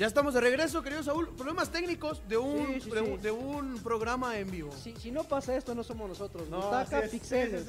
[0.00, 1.28] Ya estamos de regreso, querido Saúl.
[1.28, 3.06] Problemas técnicos de un, Sí, sí, de, sí.
[3.06, 4.70] un- de un programa en vivo.
[4.82, 6.48] Si, si no pasa esto, no somos nosotros.
[6.48, 7.10] No, Butaca es.
[7.10, 7.66] Pixeles.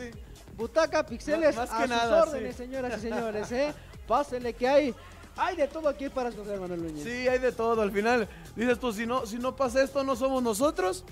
[0.56, 3.74] Butaca Pixeles Más- más a que sus nada, órdenes, señoras y señores, ¿eh?
[4.08, 4.96] Pásenle que hay,
[5.36, 7.04] hay de todo aquí para escoger, Manuel Núñez.
[7.04, 7.82] Sí, hay de todo.
[7.82, 11.04] Al final, dices tú, si no, si no pasa esto, no somos nosotros.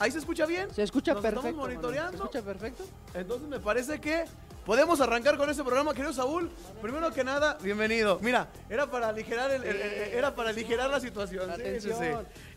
[0.00, 0.68] Ahí se escucha bien.
[0.74, 1.46] Se escucha Nos perfecto.
[1.46, 2.10] Estamos Manuel, monitoreando.
[2.10, 2.82] Se escucha perfecto.
[3.14, 4.24] Entonces me parece que
[4.64, 6.50] podemos arrancar con ese programa, querido Saúl.
[6.82, 8.18] Primero que nada, bienvenido.
[8.22, 11.50] Mira, era para aligerar el, el- el- era para aligerar la situación.
[11.56, 12.04] Sí, sí, sí.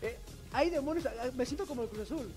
[0.02, 0.18] Eh,
[0.52, 2.30] hay demonios, ah, me siento como el Cruz Azul.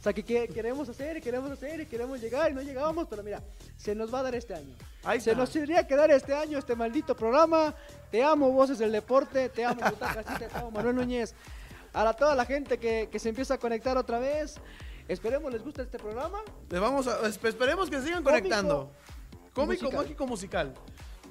[0.00, 3.06] O sea, que, que- queremos hacer y queremos hacer y queremos llegar y no llegamos,
[3.10, 3.42] pero mira,
[3.76, 4.74] se nos va a dar este año.
[5.04, 7.74] Ahí se nos tendría que dar este año este maldito programa.
[8.10, 11.34] Te amo, Voces del Deporte, te amo, Butaca Cita, te amo, Manuel Núñez.
[11.92, 14.54] A toda la gente que, que se empieza a conectar otra vez.
[15.08, 16.42] Esperemos les guste este programa.
[16.70, 18.90] Les vamos a, esp- esperemos que sigan Cómico conectando.
[19.58, 20.72] Cómico, mágico, musical.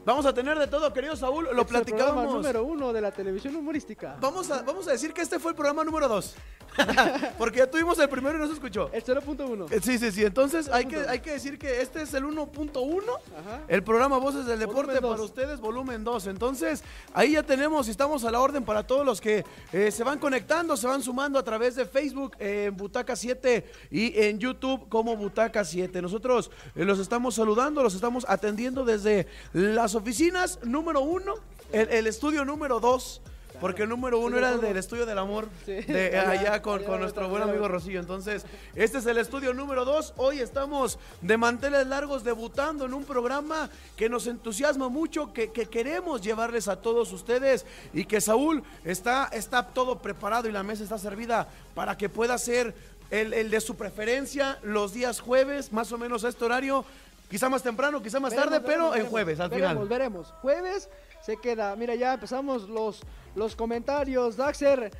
[0.08, 1.50] Vamos a tener de todo, querido Saúl.
[1.52, 4.16] Lo Es el programa número uno de la televisión humorística.
[4.22, 6.34] Vamos a, vamos a decir que este fue el programa número 2.
[7.38, 8.90] Porque ya tuvimos el primero y no se escuchó.
[8.94, 9.70] El 0.1.
[9.70, 10.24] Eh, Sí, sí, sí.
[10.24, 13.04] Entonces hay que, hay que decir que este es el 1.1.
[13.38, 13.64] Ajá.
[13.68, 15.26] El programa Voces del Deporte Volumen para dos.
[15.26, 16.28] ustedes, volumen 2.
[16.28, 20.04] Entonces, ahí ya tenemos y estamos a la orden para todos los que eh, se
[20.06, 24.40] van conectando, se van sumando a través de Facebook eh, en Butaca 7 y en
[24.40, 26.02] YouTube como Butaca 7.
[26.02, 31.34] Nosotros eh, los estamos saludando, los estamos atendiendo desde las oficinas número 1,
[31.74, 33.22] el, el estudio número 2.
[33.60, 35.72] Porque el número uno Sí, era el del estudio del amor Sí.
[35.72, 38.00] de Allá, allá con, nuestro buen amigo Rocío.
[38.00, 38.46] Entonces,
[38.76, 40.14] este es el estudio número 2.
[40.18, 45.66] Hoy estamos de manteles largos debutando en un programa que nos entusiasma mucho, que, que
[45.66, 50.84] queremos llevarles a todos ustedes y que Saúl está, está todo preparado y la mesa
[50.84, 52.76] está servida para que pueda ser
[53.10, 56.86] el, el de su preferencia los días jueves, más o menos a este horario.
[57.30, 59.88] Quizá más temprano, quizá más Veremos, tarde, pero veremos, en jueves, al veremos, final.
[59.88, 60.90] Veremos, Jueves
[61.22, 61.76] se queda.
[61.76, 63.02] Mira, ya empezamos los,
[63.36, 64.38] los comentarios.
[64.38, 64.92] Daxer.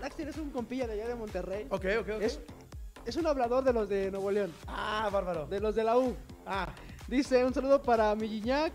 [0.00, 1.66] Daxer es un compilla de allá de Monterrey.
[1.70, 2.22] Ok, ok, ok.
[2.22, 2.40] Es,
[3.04, 4.52] es un hablador de los de Nuevo León.
[4.68, 5.46] Ah, bárbaro.
[5.46, 6.16] De los de la U.
[6.46, 6.68] Ah.
[7.08, 8.72] Dice un saludo para mi Guiñac.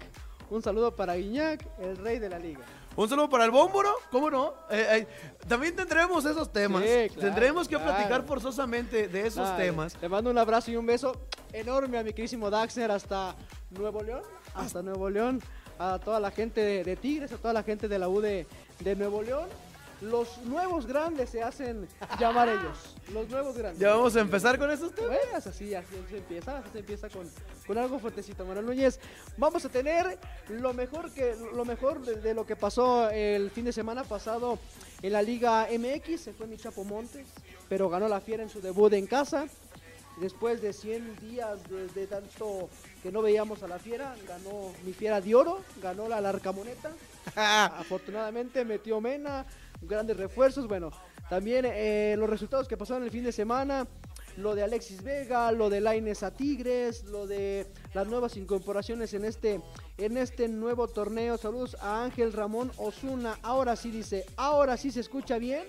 [0.50, 2.66] Un saludo para Guiñac, el rey de la liga.
[2.96, 4.54] Un saludo para el Bómboro, ¿cómo no?
[4.70, 5.08] Eh, eh,
[5.48, 6.84] también tendremos esos temas.
[6.84, 7.92] Sí, claro, tendremos que claro.
[7.92, 9.98] platicar forzosamente de esos temas.
[10.02, 13.36] Le mando un abrazo y un beso enorme a mi querísimo Daxer hasta
[13.70, 14.24] Nuevo León.
[14.54, 15.42] Hasta Nuevo León.
[15.80, 18.46] A toda la gente de, de Tigres, a toda la gente de la U de,
[18.80, 19.48] de Nuevo León.
[20.02, 21.88] Los nuevos grandes se hacen
[22.20, 22.96] llamar ellos.
[23.14, 23.80] Los nuevos grandes.
[23.80, 25.46] Ya vamos a empezar con esos temas.
[25.46, 27.30] Así, así se empieza, así se empieza con,
[27.68, 29.00] con algo fuertecito, Manuel Núñez.
[29.38, 30.18] Vamos a tener
[30.50, 34.58] lo mejor que lo mejor de, de lo que pasó el fin de semana pasado
[35.04, 36.20] en la Liga MX.
[36.20, 37.28] Se fue mi Chapo Montes,
[37.70, 39.46] pero ganó la Fiera en su debut en casa.
[40.20, 42.70] Después de 100 días de, de tanto
[43.02, 46.92] que no veíamos a la Fiera, ganó mi Fiera de Oro, ganó la Larcamoneta.
[47.36, 49.46] Afortunadamente metió Mena,
[49.82, 50.68] grandes refuerzos.
[50.68, 50.92] Bueno,
[51.30, 53.88] también eh, los resultados que pasaron el fin de semana,
[54.38, 59.26] lo de Alexis Vega, lo de Laines a Tigres, lo de las nuevas incorporaciones en
[59.26, 59.62] este,
[59.98, 61.38] en este nuevo torneo.
[61.38, 63.38] Saludos a Ángel Ramón Osuna.
[63.42, 65.66] Ahora sí dice, ahora sí se escucha bien.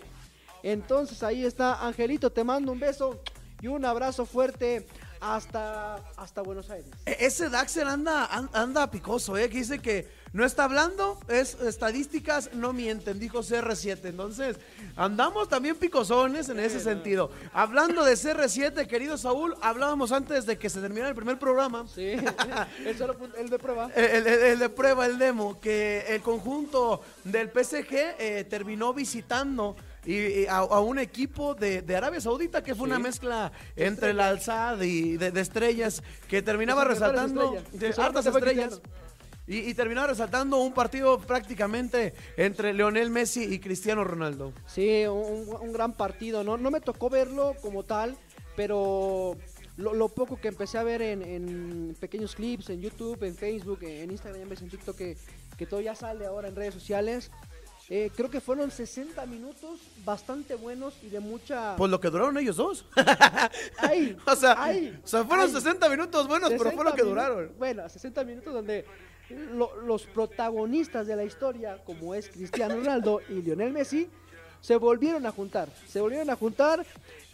[0.62, 3.20] Entonces ahí está, Angelito, te mando un beso
[3.60, 4.86] y un abrazo fuerte
[5.20, 6.90] hasta, hasta Buenos Aires.
[7.06, 9.48] E- Ese Daxer anda, an- anda picoso, ¿eh?
[9.48, 13.98] Que dice que no está hablando, es estadísticas, no mienten, dijo CR7.
[14.04, 14.56] Entonces,
[14.96, 17.30] andamos también picosones en ese sentido.
[17.52, 21.86] Hablando de CR7, querido Saúl, hablábamos antes de que se terminara el primer programa.
[21.94, 22.12] Sí,
[22.86, 23.90] el, solo punto- el de prueba.
[23.94, 29.76] El, el- el de prueba, el demo, que el conjunto del PSG eh, terminó visitando
[30.06, 34.10] y, y a, a un equipo de, de Arabia Saudita que fue una mezcla entre
[34.10, 38.80] el alzad y de, de estrellas que terminaba resaltando de hartas estrellas.
[39.46, 44.52] Y, y terminaba resaltando un partido prácticamente entre Leonel Messi y Cristiano Ronaldo.
[44.66, 46.44] Sí, un, un gran partido.
[46.44, 46.56] ¿no?
[46.56, 48.16] no me tocó verlo como tal,
[48.56, 49.36] pero
[49.76, 53.80] lo, lo poco que empecé a ver en, en pequeños clips, en YouTube, en Facebook,
[53.82, 55.16] en Instagram, en TikTok, que,
[55.58, 57.30] que todo ya sale ahora en redes sociales.
[57.88, 61.74] eh, creo que fueron 60 minutos bastante buenos y de mucha...
[61.76, 62.86] Pues lo que duraron ellos dos.
[63.78, 64.16] ¡Ay!
[64.26, 65.00] o, sea, ¡Ay!
[65.02, 65.52] o sea, fueron ¡Ay!
[65.52, 67.52] 60 minutos buenos, pero fue lo 60 que duraron.
[67.58, 68.84] Bueno, 60 minutos donde
[69.32, 74.08] lo- los protagonistas de la historia, como es Cristiano Ronaldo y Lionel Messi,
[74.60, 75.68] se volvieron a juntar.
[75.88, 76.84] Se volvieron a juntar.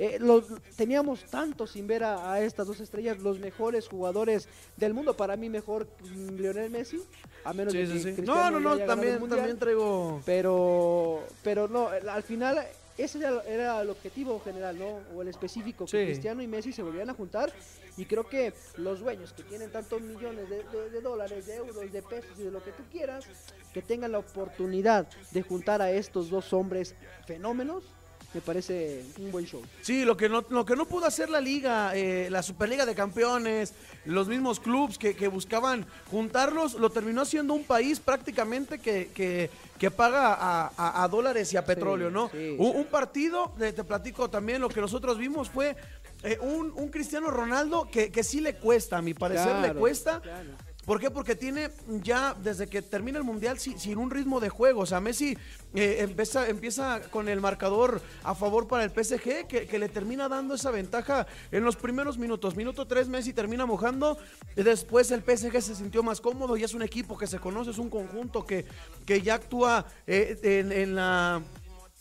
[0.01, 0.45] eh, los-
[0.77, 5.17] teníamos tanto sin ver a, a estas dos estrellas, los mejores jugadores del mundo.
[5.17, 5.89] Para mí, mejor
[6.37, 7.03] Lionel Messi.
[7.45, 8.23] A menos Sí, de que sí.
[8.23, 9.39] No, no, no, también, Mundial.
[9.41, 10.23] también traigo...
[10.25, 12.65] Pero, pero no, al final
[12.99, 15.01] ese era, era el objetivo general, ¿no?
[15.15, 16.05] O el específico, que Sí.
[16.07, 17.53] Cristiano y Messi se volvieran a juntar.
[17.97, 21.91] Y creo que los dueños que tienen tantos millones de, de- de dólares, de euros,
[21.93, 23.27] de pesos y de lo que tú quieras,
[23.73, 26.95] que tengan la oportunidad de juntar a estos dos hombres
[27.27, 27.85] fenómenos,
[28.35, 29.63] me parece un buen show.
[29.81, 32.95] Sí, lo que no, lo que no pudo hacer la liga, eh, la Superliga de
[32.95, 33.73] Campeones,
[34.05, 39.51] los mismos clubs que, que buscaban juntarlos, lo terminó siendo un país prácticamente que, que,
[39.79, 42.29] que paga a, a- a dólares y a petróleo, ¿no?
[42.31, 45.75] sí, un, partido, te, te platico también, lo que nosotros vimos fue
[46.23, 50.21] eh, un, un Cristiano Ronaldo que, que sí le cuesta, a mi parecer le cuesta.
[50.21, 50.51] claro.
[50.89, 51.11] ¿Por qué?
[51.11, 51.69] Porque tiene
[52.03, 54.81] ya, desde que termina el Mundial, si- sin, un ritmo de juego.
[54.81, 55.37] O sea, Messi
[55.75, 60.55] eh, empieza, empieza con el marcador a favor para el PSG, que, le termina dando
[60.55, 62.57] esa ventaja en los primeros minutos.
[62.57, 64.17] Minuto 3, Messi termina mojando.
[64.57, 67.79] Después el PSG se sintió más cómodo y es un equipo que se conoce, es
[67.79, 68.65] un conjunto que,
[69.05, 71.43] que ya actúa eh, en la...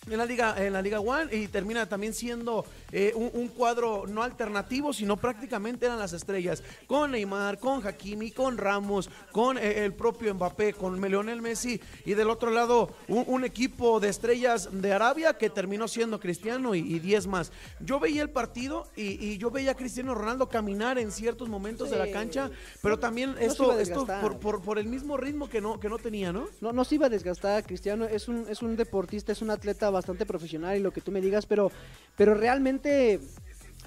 [0.10, 4.06] En la Liga en la Liga One y termina también siendo eh, un, un cuadro
[4.08, 6.64] no alternativo, sino prácticamente eran las estrellas.
[6.88, 12.14] Con Neymar, con Hakimi, con Ramos, con eh, el propio Mbappé, con Lionel Messi y
[12.14, 16.80] del otro lado un, un equipo de estrellas de Arabia que terminó siendo Cristiano y,
[16.80, 17.52] y 10 más.
[17.82, 21.90] Yo veía el partido y, y yo veía a Cristiano Ronaldo caminar en ciertos momentos
[21.90, 22.50] de la cancha,
[22.82, 24.06] pero también esto, esto
[24.40, 26.48] por- por el mismo ritmo que no, que no tenía, ¿no?
[26.62, 29.90] No, no se iba a desgastar, Cristiano es un, es un deportista, es un atleta
[29.98, 31.72] bastante profesional y lo que tú me digas, pero,
[32.16, 33.20] pero realmente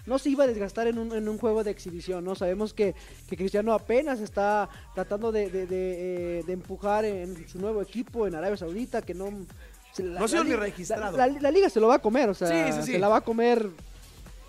[0.06, 2.34] no se iba a desgastar en un, en un juego de exhibición, ¿no?
[2.34, 2.94] Sabemos que,
[3.28, 8.26] que Cristiano apenas está tratando de, de- de, eh, de empujar en su nuevo equipo
[8.26, 9.26] en Arabia Saudita, que no...
[9.98, 11.16] la- No ha sido ni registrado.
[11.16, 12.92] La, la- la liga se lo va a comer, o sea, Sí, sí, sí.
[12.92, 13.68] se la va a comer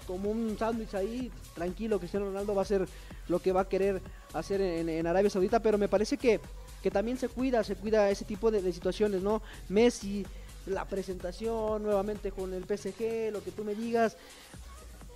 [0.08, 2.86] como un sándwich ahí, tranquilo, Cristiano Ronaldo va a hacer
[3.28, 4.02] lo que va a querer
[4.34, 6.40] hacer en, en Arabia Saudita, pero me parece que,
[6.82, 9.42] que también se cuida, se cuida ese tipo de, de situaciones, ¿no?
[9.70, 10.26] Messi,
[10.66, 14.18] la presentación nuevamente con el PSG, lo que tú me digas.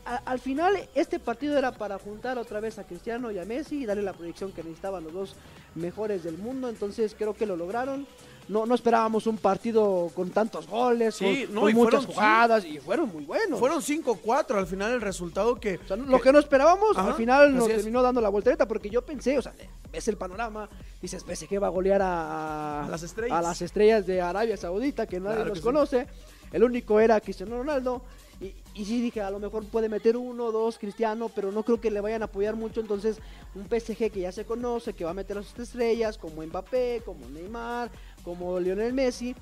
[0.05, 3.85] Al final, este partido era para juntar otra vez a Cristiano y a Messi y
[3.85, 5.35] darle la proyección que necesitaban los dos
[5.73, 8.05] mejores del mundo, entonces creo que lo lograron.
[8.47, 12.65] No, no esperábamos un partido con tantos goles, Sí, con, no, con muchas fueron- jugadas,
[12.65, 13.57] y fueron muy buenos.
[13.59, 15.79] Fueron 5-4 al final el resultado que...
[15.83, 18.89] O sea, lo que no esperábamos, Ajá, al final nos terminó dando la voltereta, porque
[18.89, 19.53] yo pensé, o sea,
[19.91, 20.69] ves el panorama,
[21.01, 23.37] dices, PSG va a golear a, A las estrellas.
[23.37, 25.65] a las estrellas de Arabia Saudita, que nadie Claro los que sí.
[25.65, 26.07] conoce.
[26.51, 28.03] El único era Cristiano Ronaldo.
[28.41, 31.79] Y, y sí dije, a lo mejor puede meter uno, dos Cristiano, pero no creo
[31.79, 32.81] que le vayan a apoyar mucho.
[32.81, 33.17] Entonces,
[33.55, 37.01] un PSG que ya se conoce, que va a meter a sus estrellas, como Mbappé,
[37.05, 37.89] como Neymar,
[38.25, 39.33] como Lionel Messi,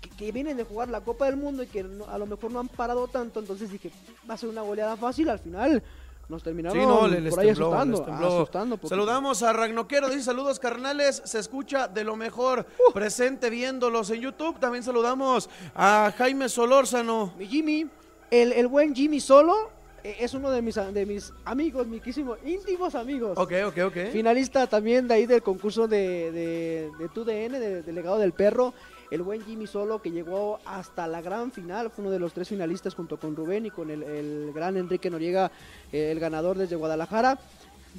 [0.00, 2.52] que, que vienen de jugar la Copa del Mundo y que no- a lo mejor
[2.52, 3.40] no han parado tanto.
[3.40, 3.90] Entonces dije,
[4.30, 5.28] va a ser una goleada fácil.
[5.30, 5.82] Al final
[6.28, 8.78] nos terminaron Sí, no, le- les por ahí tembló, asustando.
[8.86, 12.92] Saludamos a Ragnoquero, dice saludos carnales, se escucha de lo mejor Uh.
[12.92, 14.60] presente viéndolos en YouTube.
[14.60, 17.32] También saludamos a Jaime Solórzano.
[17.38, 17.86] Mi Jimmy,
[18.30, 19.70] el, el buen Jimmy Solo,
[20.04, 23.36] es uno de mis, de mis amigos, miquísimos, íntimos amigos.
[23.38, 23.96] Ok, ok, ok.
[24.12, 28.74] Finalista también de ahí del concurso de, de, de TUDN, de, del legado del perro.
[29.10, 32.48] El buen Jimmy Solo que llegó hasta la gran final, fue uno de los tres
[32.48, 35.50] finalistas junto con Rubén y con el, el gran Enrique Noriega,
[35.92, 37.38] eh, el ganador desde Guadalajara.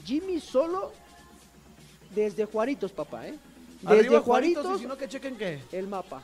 [0.06, 0.92] Jimmy Solo
[2.14, 3.34] desde Juaritos, papá, ¿eh?
[3.82, 5.60] Desde Arriba Juaritos, Juaritos, y si no que chequen qué.
[5.72, 6.22] el mapa.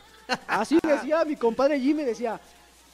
[0.48, 2.40] Así decía mi compadre Jimmy, decía,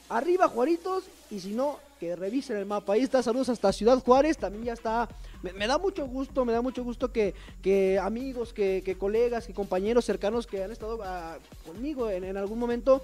[0.08, 2.94] arriba Juaritos y si no, que revisen el mapa.
[2.94, 5.08] Ahí está, saludos hasta Ciudad Juárez, también ya está.
[5.40, 7.32] Me, me da mucho gusto, me da mucho gusto que,
[7.62, 12.36] que amigos, que, que colegas, que compañeros cercanos que han estado ah, conmigo en, en
[12.36, 13.02] algún momento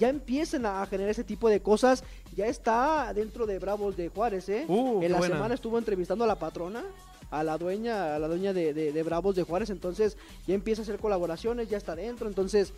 [0.00, 2.02] ya empiecen a generar ese tipo de cosas.
[2.34, 4.64] Ya está dentro de Bravos de Juárez, ¿eh?
[4.66, 5.36] Uh, en la buena.
[5.36, 6.82] semana estuvo entrevistando a la patrona
[7.30, 10.16] a la dueña, a la dueña de, de- de Bravos de Juárez, entonces
[10.48, 12.72] ya empieza a hacer colaboraciones, ya está dentro, entonces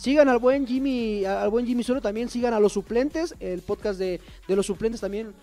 [0.00, 3.98] sigan al buen Jimmy, al buen Jimmy Solo, también sigan a los suplentes, el podcast
[3.98, 5.34] de, de los suplentes también,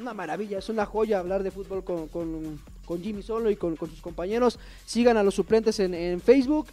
[0.00, 2.60] una maravilla, es una joya hablar de fútbol con, con-
[3.00, 6.66] Jimmy Solo y con, sus compañeros, sigan a los suplentes en, en Facebook,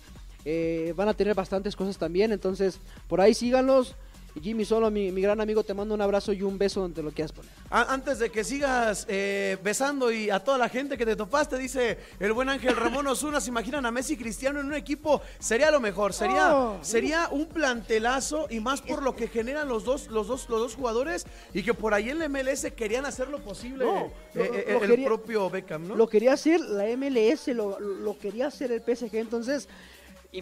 [0.45, 3.95] eh, van a tener bastantes cosas también, entonces por ahí síganlos.
[4.41, 7.11] Jimmy Solo, mi, mi gran amigo, te mando un abrazo y un beso donde lo
[7.11, 7.51] quieras poner.
[7.69, 11.57] A- Antes de que sigas eh, besando y a toda la gente que te topaste,
[11.57, 15.21] dice el buen Ángel Ramón Osuna, se imaginan a Messi y Cristiano en un equipo,
[15.39, 16.79] sería lo mejor, sería, Oh.
[16.81, 20.75] sería un plantelazo y más por lo que generan los dos, los dos, los dos
[20.75, 24.43] jugadores y que por ahí en la MLS querían hacer lo posible No, eh, lo-
[24.43, 25.95] eh, lo el quería- propio Beckham, ¿no?
[25.95, 29.67] Lo quería hacer la MLS, lo, lo quería hacer el PSG, entonces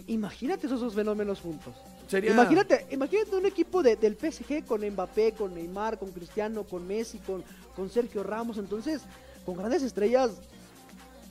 [0.08, 1.74] imagínate esos dos fenómenos juntos.
[2.08, 6.86] Sería- Imagínate, imagínate un equipo de- del PSG con Mbappé, con Neymar, con Cristiano, con
[6.86, 7.44] Messi, con,
[7.76, 9.02] con Sergio Ramos, entonces
[9.46, 10.32] con grandes estrellas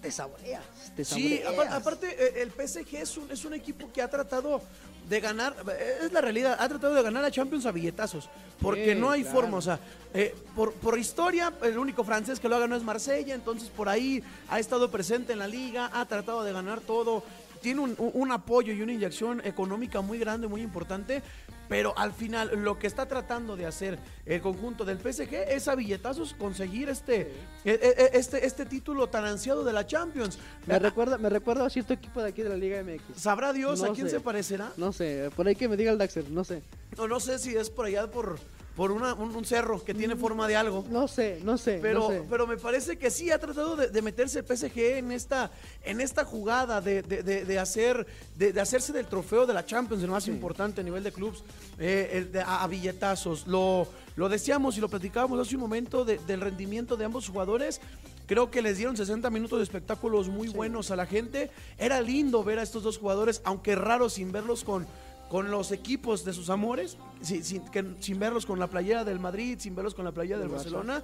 [0.02, 0.62] te saboreas.
[0.94, 1.72] Te Sí, saboreas.
[1.74, 4.60] aparte eh, el PSG es un, es un equipo que ha tratado
[5.08, 8.28] de ganar, eh, es la realidad, ha tratado de ganar a Champions a billetazos,
[8.60, 9.36] porque Sí, no hay claro.
[9.40, 9.78] forma, o sea,
[10.12, 13.88] eh, por, por historia, el único francés que lo ha ganado es Marsella, entonces por
[13.88, 17.22] ahí ha estado presente en la liga, ha tratado de ganar todo,
[17.64, 21.22] tiene un, apoyo y una inyección económica muy grande, muy importante,
[21.66, 25.74] pero al final lo que está tratando de hacer el conjunto del PSG es a
[25.74, 27.32] billetazos conseguir este, eh,
[27.64, 30.38] eh, este, este título tan ansiado de la Champions.
[30.66, 33.18] Me recuerda, me recuerda a cierto equipo de aquí de la Liga MX.
[33.18, 34.16] ¿Sabrá Dios a quién sé.
[34.16, 34.70] se parecerá?
[34.76, 36.60] No sé, por ahí que me diga el Daxer, no sé.
[36.98, 38.38] No, no sé si es por allá por,
[38.76, 40.84] por una- un, un cerro que tiene forma de algo.
[40.90, 41.78] No sé, no sé.
[41.80, 42.22] Pero, no sé.
[42.28, 45.50] pero me parece que sí ha tratado de, de meterse el PSG en esta,
[45.84, 50.10] en esta jugada de, de- de- hacer, de, hacerse del trofeo de la Champions, el
[50.10, 51.44] más importante a nivel de clubes,
[51.78, 53.46] eh, el a, a billetazos.
[53.46, 57.80] Lo, lo decíamos y lo platicábamos hace un momento de- del rendimiento de ambos jugadores.
[58.26, 61.50] Creo que les dieron 60 minutos de espectáculos muy buenos a la gente.
[61.78, 64.86] Era lindo ver a estos dos jugadores, aunque raro sin verlos con,
[65.28, 69.18] con los equipos de sus amores, sin, sin- que- sin verlos con la playera del
[69.18, 70.48] Madrid, sin verlos con la playera del.
[70.48, 71.02] Barcelona,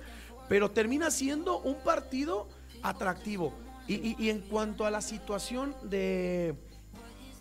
[0.49, 2.49] pero termina siendo un partido
[2.83, 3.53] atractivo.
[3.89, 6.55] Y, y- y en cuanto a la situación de,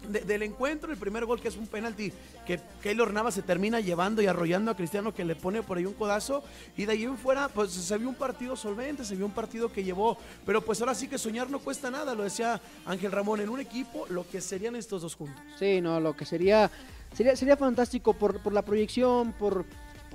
[0.07, 2.11] de- del encuentro, el primer gol que es un penalti
[2.45, 5.85] que Keylor Navas se termina llevando y arrollando a Cristiano que le pone por ahí
[5.85, 6.41] un codazo.
[6.77, 9.71] Y de ahí en fuera pues se vio un partido solvente, se vio un partido
[9.71, 13.41] que llevó, pero pues ahora sí que soñar no cuesta nada, lo decía Ángel Ramón,
[13.41, 15.41] en un equipo lo que serían estos dos juntos.
[15.57, 16.71] Sí, no, lo que sería
[17.13, 19.65] sería, sería fantástico por, por la proyección, por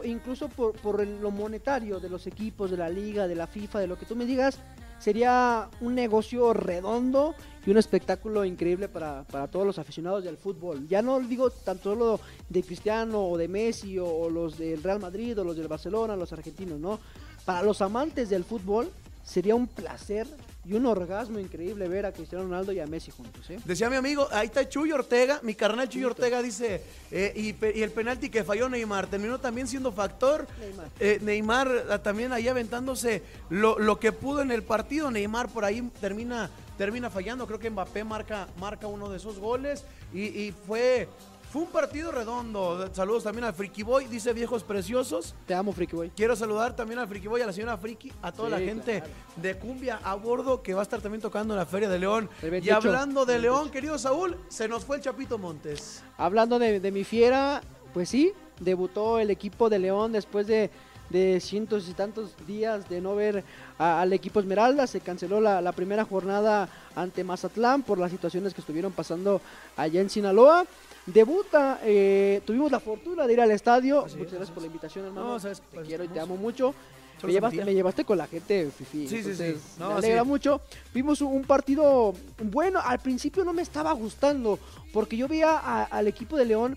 [0.02, 3.80] incluso por, por el- lo monetario de los equipos, de la liga, de la FIFA,
[3.80, 4.58] de lo que tú me digas,
[4.98, 7.34] sería un negocio redondo
[7.66, 10.86] y un espectáculo increíble para, para todos los aficionados del fútbol.
[10.88, 15.00] Ya no digo tanto solo de Cristiano o de Messi o, o los del Real
[15.00, 17.00] Madrid o los del Barcelona, los argentinos, ¿no?
[17.44, 18.90] Para los amantes del fútbol
[19.22, 20.26] sería un placer
[20.64, 23.58] y un orgasmo increíble ver a Cristiano Ronaldo y a Messi juntos, ¿eh?
[23.64, 27.90] Decía mi amigo, ahí está Chuy Ortega, mi carnal Chuy Ortega dice, eh, y, el
[27.90, 30.46] penalti que falló Neymar terminó también siendo factor.
[30.58, 30.88] Neymar.
[30.98, 35.10] Eh, Neymar ah, también ahí aventándose lo, lo que pudo en el partido.
[35.10, 37.46] Neymar por ahí termina, termina fallando.
[37.46, 39.84] Creo que Mbappé marca, marca uno de esos goles.
[40.12, 41.08] Y, y fue,
[41.54, 42.90] fue un partido redondo.
[42.92, 45.36] Saludos también al Friki Boy, dice viejos preciosos.
[45.46, 46.10] Te amo, Freaky Boy.
[46.10, 48.98] Quiero saludar también al Friki Boy, a la señora Friki, a toda Sí, la gente
[49.02, 49.12] claro.
[49.36, 52.28] de Cumbia a bordo que va a estar también tocando en la Feria de León.
[52.42, 53.72] Y 28, hablando de León, 28.
[53.72, 56.02] querido Saúl, se nos fue el Chapito Montes.
[56.18, 57.60] Hablando de, de mi fiera,
[57.92, 60.72] pues sí, debutó el equipo de León después de,
[61.10, 63.44] de cientos y tantos días de no ver
[63.78, 64.88] a- al equipo Esmeralda.
[64.88, 69.40] Se canceló la, la primera jornada ante Mazatlán por las situaciones que estuvieron pasando
[69.76, 70.64] allá en Sinaloa.
[71.06, 74.04] Debuta, eh, tuvimos la fortuna de ir al estadio.
[74.04, 75.28] Así Muchas es, gracias por la invitación, hermano.
[75.34, 76.74] No, sabes te pues, quiero y te amo mucho.
[77.22, 79.06] Me llevaste, me llevaste con la gente fifi.
[79.08, 79.56] Sí, sí, sí.
[79.78, 80.28] No, me alegra sí.
[80.28, 80.60] mucho.
[80.92, 82.80] Vimos un, un partido bueno.
[82.84, 84.58] Al principio no me estaba gustando
[84.92, 86.76] porque yo veía a- al equipo de León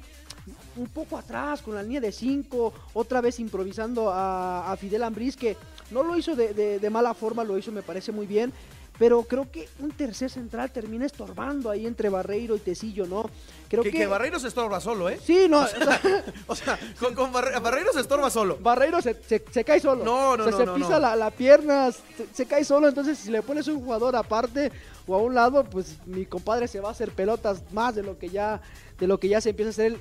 [0.78, 5.36] un poco atrás con la línea de 5, otra vez improvisando a, a Fidel Ambriz
[5.36, 5.58] que
[5.92, 8.54] no lo hizo de, de- de mala forma, lo hizo me parece muy bien.
[9.00, 13.30] Pero creo que un tercer central termina estorbando ahí entre Barreiro y Tecillo, ¿no?
[13.70, 15.20] Creo Que, que, que Barreiro se estorba solo, ¿eh?
[15.24, 18.58] Sí, no, o sea, O sea, con, con Barre- Barreiro se estorba solo.
[18.60, 20.04] Barreiro se, se- se cae solo.
[20.04, 21.00] No, no, O sea, no, se no, pisa no.
[21.00, 22.88] La, la pierna, se, se cae solo.
[22.88, 24.72] Entonces, si le pones un jugador aparte
[25.06, 28.18] o a un lado, pues mi compadre se va a hacer pelotas más de lo
[28.18, 28.62] que ya,
[29.00, 30.00] de lo que ya se empieza a hacer.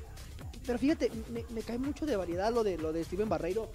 [0.66, 3.70] Pero fíjate, me, me cae mucho de variedad lo de lo de Steven Barreiro.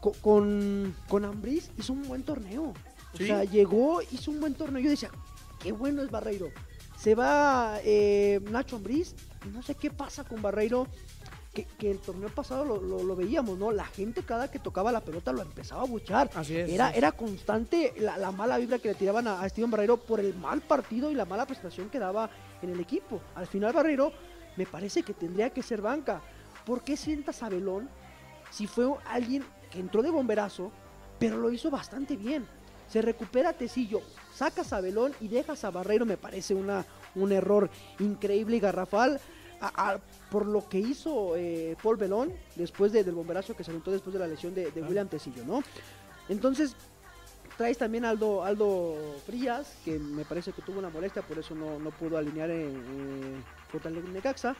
[0.00, 2.72] Co- Con, con Ambriz hizo un buen torneo.
[3.14, 3.26] O Sí.
[3.26, 4.82] sea, llegó, hizo un buen torneo.
[4.82, 5.10] Yo decía,
[5.62, 6.48] qué bueno es Barreiro.
[6.98, 9.14] Se va eh, Nacho Ambriz.
[9.52, 10.86] No sé qué pasa con Barreiro.
[11.54, 13.70] Que, que el torneo pasado lo, lo- lo veíamos, ¿no?
[13.72, 16.28] La gente cada que tocaba la pelota lo empezaba a buchar.
[16.34, 16.98] Así es, Era, sí.
[16.98, 20.34] era constante la, la mala vibra que le tiraban a, a Steven Barreiro por el
[20.34, 22.28] mal partido y la mala prestación que daba
[22.60, 23.22] en el equipo.
[23.34, 24.12] Al final Barreiro
[24.58, 26.20] me parece que tendría que ser banca.
[26.66, 27.88] ¿Por qué sientas a Belón
[28.50, 30.70] si fue alguien que entró de bomberazo,
[31.18, 32.46] pero lo hizo bastante bien?
[32.88, 34.00] Se recupera Tecillo,
[34.34, 39.20] sacas a Belón y dejas a Barreiro, me parece una, un error increíble y garrafal.
[39.58, 39.98] a- a-
[40.30, 44.12] por lo que hizo eh, Paul Belón después de- del bomberazo que se aventó después
[44.12, 45.62] de la lesión de, de William Tecillo, ¿no?
[46.28, 46.76] Entonces,
[47.56, 51.54] traes también a Aldo, Aldo Frías, que me parece que tuvo una molestia, por eso
[51.54, 54.54] no, no pudo alinear en, eh, contra el Necaxa.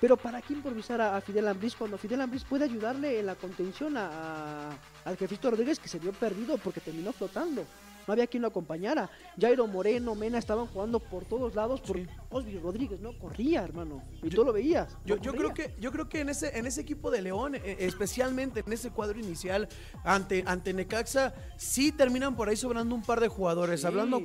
[0.00, 3.34] Pero ¿para qué improvisar a, a Fidel Ambriz cuando Fidel Ambriz puede ayudarle en la
[3.34, 7.64] contención a, a- al jefito Rodríguez que se vio perdido porque terminó flotando?
[8.06, 9.10] no había quien lo acompañara.
[9.38, 11.98] Jairo Moreno, Mena estaban jugando por todos lados, por
[12.30, 14.02] Osby Rodríguez, no corría, hermano.
[14.22, 14.96] Y tú lo veías.
[15.04, 17.76] Yo, yo creo que, yo creo que en ese, en ese equipo de León, eh,
[17.80, 19.68] especialmente en ese cuadro inicial
[20.04, 23.84] ante, ante Necaxa, sí terminan por ahí sobrando un par de jugadores.
[23.84, 24.22] Hablando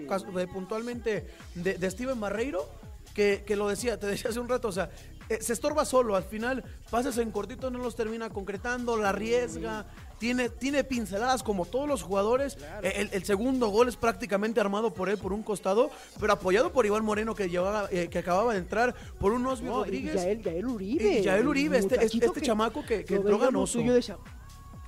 [0.54, 2.66] puntualmente de, de Steven Barreiro,
[3.14, 4.90] que, que, lo decía, te decía hace un rato, o sea,
[5.30, 9.86] eh, se estorba solo, al final pases en cortito no los termina concretando, la arriesga,
[10.18, 12.58] tiene, tiene pinceladas como todos los jugadores.
[12.82, 16.86] Eh, el, segundo gol es prácticamente armado por él por un costado, pero apoyado por
[16.86, 20.16] Iván Moreno que llevaba, eh, que acababa de entrar, por un Osby Rodríguez.
[20.16, 21.20] Y Yael, Uribe.
[21.20, 23.80] Y Yael Uribe, este, este chamaco que, que entró ganoso.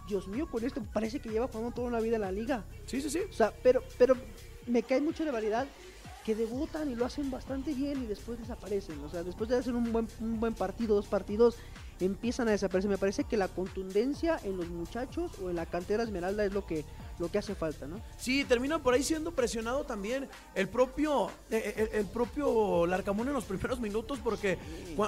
[0.08, 2.64] Dios mío, con esto parece que lleva jugando toda una vida en la liga.
[2.86, 3.22] Sí, sí, sí.
[3.28, 4.16] O sea, pero, pero
[4.68, 5.66] me cae mucho de variedad
[6.26, 9.00] que debutan y lo hacen bastante bien y después desaparecen.
[9.04, 11.56] O sea, después de hacer un buen, un buen partido, dos partidos,
[12.00, 12.90] empiezan a desaparecer.
[12.90, 16.66] Me parece que la contundencia en los muchachos o en la cantera Esmeralda es lo
[16.66, 16.84] que
[17.20, 18.02] lo que hace falta, ¿no?
[18.18, 23.34] Sí, termina por ahí siendo presionado también el propio eh, eh, el, propio Larcamón en
[23.34, 24.58] los primeros minutos porque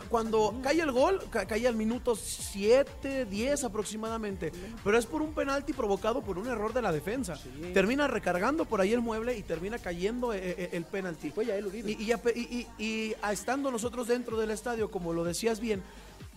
[0.10, 4.52] cuando cae el gol, cae al minuto 7, 10 aproximadamente,
[4.84, 7.40] pero es por un penalti provocado por un error de la defensa.
[7.74, 11.34] Termina recargando por ahí el mueble y termina cayendo eh, el, penalti.
[11.38, 12.12] Y,
[12.42, 15.84] y, y estando nosotros dentro del estadio, como lo decías bien,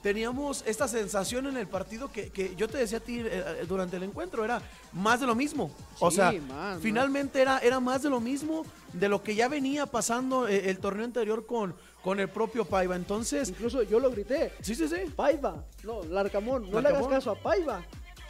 [0.03, 3.97] teníamos esta sensación en el partido que, yo te decía a ti eh, eh, durante
[3.97, 5.71] el encuentro, era más de lo mismo.
[5.99, 6.33] o sea,
[6.81, 10.79] finalmente era, era más de lo mismo de lo que ya venía pasando eh, el,
[10.79, 12.97] torneo anterior con, con el propio Paiva.
[12.97, 13.49] Entonces.
[13.51, 14.53] Incluso yo lo grité.
[14.61, 15.11] Sí, sí, sí.
[15.15, 15.65] Paiva.
[15.85, 16.71] No, Larcamón.
[16.71, 17.83] No le hagas caso a Paiva.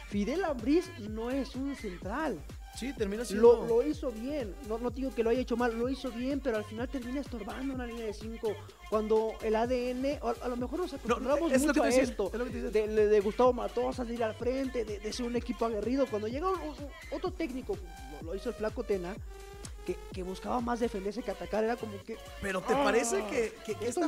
[0.09, 2.37] Fidel Ambriz no es un central.
[2.75, 3.65] Sí, termina siendo...
[3.67, 6.57] Lo, hizo bien, no, no, digo que lo haya hecho mal, lo hizo bien, pero
[6.57, 8.55] al final termina estorbando una línea de 5
[8.89, 14.13] cuando el ADN, a, lo mejor nos acostumbramos mucho a esto, de, Gustavo Matosa, de
[14.13, 16.07] ir al frente, de, ser un equipo aguerrido.
[16.07, 16.47] Cuando llega
[17.11, 17.77] otro técnico,
[18.21, 19.15] lo, hizo el flaco Tena,
[20.13, 22.17] que, buscaba más defenderse que atacar, era como que...
[22.41, 24.07] Pero ¿te parece ah, que, esta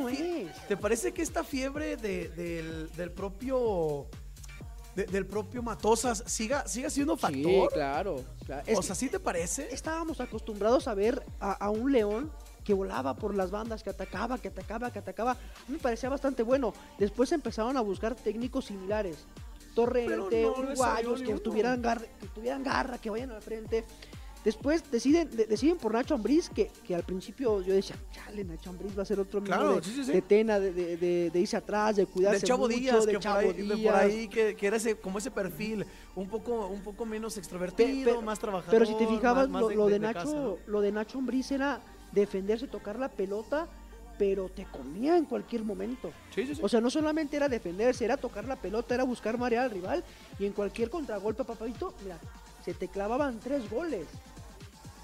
[0.68, 4.08] ¿Te parece que esta fiebre del, del propio
[4.96, 7.70] del propio Matosas siga, siga siendo factor.
[7.70, 8.24] Sí, claro.
[8.76, 9.74] o sea, ¿sí te parece?
[9.74, 12.32] Estábamos acostumbrados a ver a, un león
[12.64, 15.38] que volaba por las bandas, que atacaba, que atacaba, que atacaba.
[15.68, 16.74] Me parecía bastante bueno.
[16.98, 19.26] Después empezaron a buscar técnicos similares.
[19.76, 23.84] Torrente, uruguayos, que tuvieran, garra, que tuvieran garra, que vayan al frente.
[24.44, 28.98] Después deciden, deciden por Nacho Ambriz, que, que al principio yo decía, chale, Nacho Ambriz
[28.98, 32.42] va a ser otro claro, de, de, Tena, de, de, de, irse atrás, de cuidarse
[32.42, 33.80] de Chavo mucho, Díaz, de que Chavo por ahí, Díaz.
[33.80, 38.22] por ahí que, que, era ese, como ese perfil, un poco, un poco menos extrovertido,
[38.22, 38.72] más trabajador.
[38.72, 41.80] Pero si te fijabas, lo, lo, de, Nacho, lo de Nacho Ambriz era
[42.12, 43.70] defenderse, tocar la pelota,
[44.18, 46.12] pero te comía en cualquier momento.
[46.36, 46.62] Sí, sí, sí.
[46.62, 50.04] O sea, no solamente era defenderse, era tocar la pelota, era buscar marear al rival
[50.38, 52.20] y en cualquier contragolpe, papadito, mira,
[52.64, 54.06] se te clavaban tres goles.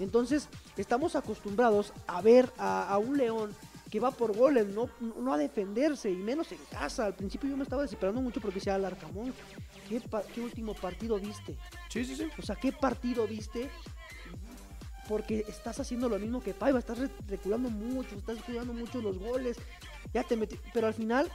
[0.00, 3.54] Entonces, estamos acostumbrados a ver a, un León
[3.90, 7.06] que va por goles, no, no a defenderse, y menos en casa.
[7.06, 9.34] Al principio yo me estaba desesperando mucho porque decía, Alarcamón,
[9.88, 10.00] ¿qué,
[10.34, 11.56] ¿qué último partido viste?
[11.88, 12.28] Sí, sí, sí.
[12.38, 13.68] O sea, ¿qué partido viste?
[15.08, 19.56] Porque estás haciendo lo mismo que Paiva, estás reculando mucho, estás cuidando mucho los goles,
[20.14, 21.28] ya te metí, pero al final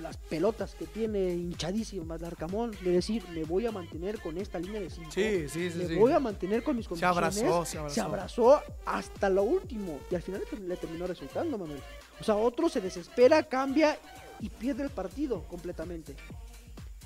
[0.00, 4.80] las pelotas que tiene hinchadísimas Arcamón, de decir, me voy a mantener con esta línea
[4.80, 5.10] de 5.
[5.10, 5.78] Sí, sí, sí.
[5.78, 7.34] Me voy a mantener con mis condiciones.
[7.34, 7.94] Se abrazó, se abrazó.
[7.94, 10.00] Se abrazó hasta lo último.
[10.10, 11.80] Y al final le terminó resultando, Manuel.
[12.20, 13.98] O sea, otro se desespera, cambia
[14.40, 16.16] y pierde el partido completamente.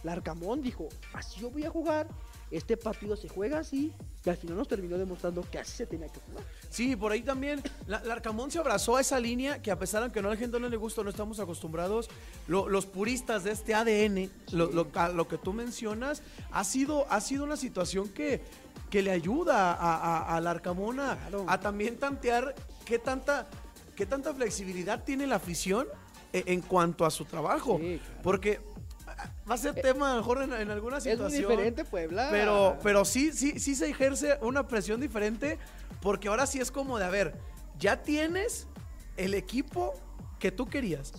[0.03, 2.07] Larcamón dijo, así yo voy a jugar,
[2.51, 3.93] este partido se juega así,
[4.25, 6.45] y al final nos terminó demostrando que así se tenía que jugar.
[6.71, 10.13] Sí, por ahí también, la, Larcamón se abrazó a esa línea que a pesar de
[10.13, 12.09] que no a la gente no le gusta, no estamos acostumbrados,
[12.47, 18.09] los puristas de este ADN, lo, que tú mencionas, ha sido, ha sido una situación
[18.09, 18.43] que,
[18.91, 22.55] que le ayuda a, a, Larcamón a, también tantear
[22.85, 23.47] qué tanta,
[23.97, 25.87] qué tanta flexibilidad tiene la afición
[26.33, 27.81] e, en, cuanto a su trabajo.
[28.23, 28.61] Porque
[29.51, 31.43] va a ser tema a lo mejor en, alguna situación.
[31.43, 32.29] Es diferente Puebla.
[32.31, 35.59] Pero, pero sí, sí, sí se ejerce una presión diferente
[36.01, 37.35] porque ahora sí es como de, a ver,
[37.79, 38.67] ya tienes
[39.17, 39.95] el equipo
[40.39, 41.13] que tú querías.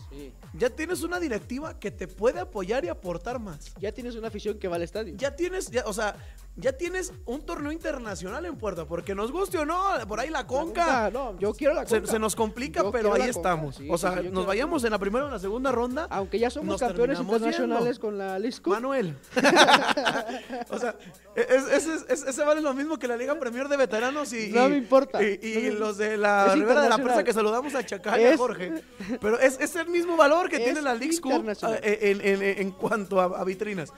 [0.54, 3.74] Ya tienes una directiva que te puede apoyar y aportar más.
[3.80, 5.16] Ya tienes una afición que va al estadio.
[5.18, 6.16] Ya tienes, o sea,
[6.58, 10.48] ya tienes un torneo internacional en puerta, porque nos guste o no, por ahí la
[10.48, 11.10] conca.
[11.12, 12.08] no, yo quiero la conca.
[12.08, 13.82] Se, nos complica, pero ahí estamos.
[13.90, 16.08] o sea, nos vayamos en la primera o en la segunda ronda.
[16.10, 18.70] Aunque ya somos campeones internacionales con la Lisco.
[18.70, 19.18] Manuel.
[20.70, 20.96] o sea,
[21.36, 24.48] ese vale lo mismo que la Liga Premier de Veteranos y.
[24.48, 25.22] No me importa.
[25.22, 28.82] Y, los de la Rivera de la Presa que saludamos a Chacal y a Jorge.
[29.20, 31.20] Pero es, el mismo valor que tiene la League
[31.82, 33.92] eh, en, en, en, cuanto a, vitrinas.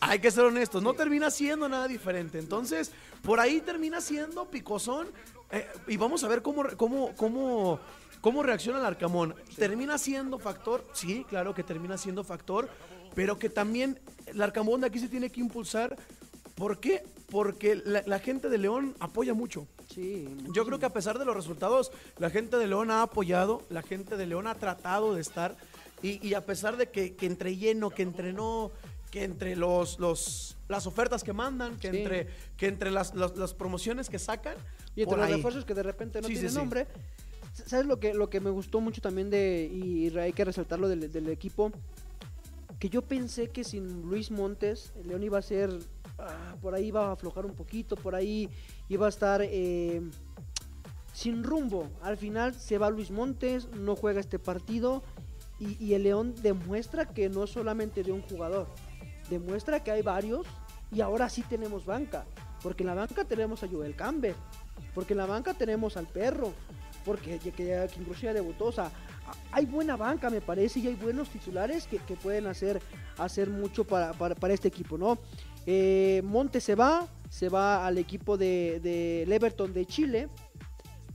[0.00, 0.82] Hay que ser honestos.
[0.82, 2.38] No termina siendo nada diferente diferente.
[2.38, 5.06] Entonces, por ahí termina siendo picosón.
[5.52, 7.78] eh, y vamos a ver cómo, cómo, cómo,
[8.20, 9.34] cómo reacciona el Arcamón.
[9.56, 10.86] ¿Termina siendo factor?
[10.94, 12.68] Sí, claro que termina siendo factor.
[13.14, 15.96] Pero que también el Arcamón de aquí se tiene que impulsar.
[16.54, 17.02] ¿Por qué?
[17.30, 19.66] Porque la, la gente de León apoya mucho.
[19.94, 20.28] Sí.
[20.54, 23.82] Yo creo que a pesar de los resultados, la gente de León ha apoyado, la
[23.82, 25.56] gente de León ha tratado de estar,
[26.02, 28.70] y, y a pesar de que, que entre lleno, que entre no,
[29.10, 31.96] que entre los, los, las ofertas que mandan, que Sí.
[31.98, 34.56] entre, que entre las, las- las promociones que sacan,
[34.94, 35.34] Y entre los ahí.
[35.34, 36.56] refuerzos que de repente no Sí, tienen sí.
[36.56, 36.86] nombre.
[37.66, 41.10] ¿Sabes lo que, lo que me gustó mucho también de, y hay que resaltarlo del,
[41.10, 41.72] del equipo?
[42.78, 45.70] Que yo pensé que sin Luis Montes, el León iba a ser,
[46.18, 48.48] ah, por ahí iba a aflojar un poquito, por ahí
[48.88, 50.00] iba a estar eh,
[51.12, 51.90] sin rumbo.
[52.02, 55.02] Al final se va Luis Montes, no juega este partido
[55.58, 58.68] y, y el León demuestra que no es solamente de un jugador,
[59.30, 60.46] demuestra que hay varios
[60.92, 62.26] y ahora sí tenemos banca.
[62.62, 64.34] Porque en la banca tenemos a Joel Campbell,
[64.94, 66.52] porque en la banca tenemos al perro,
[67.04, 67.88] porque que, que,
[68.20, 68.66] ya debutó.
[68.66, 68.90] O sea,
[69.52, 72.82] hay buena banca, me parece, y hay buenos titulares que, pueden hacer,
[73.16, 75.18] hacer mucho para, para, este equipo, ¿no?
[75.66, 80.28] Eh, Monte se va, se va al equipo de, del Everton de Chile,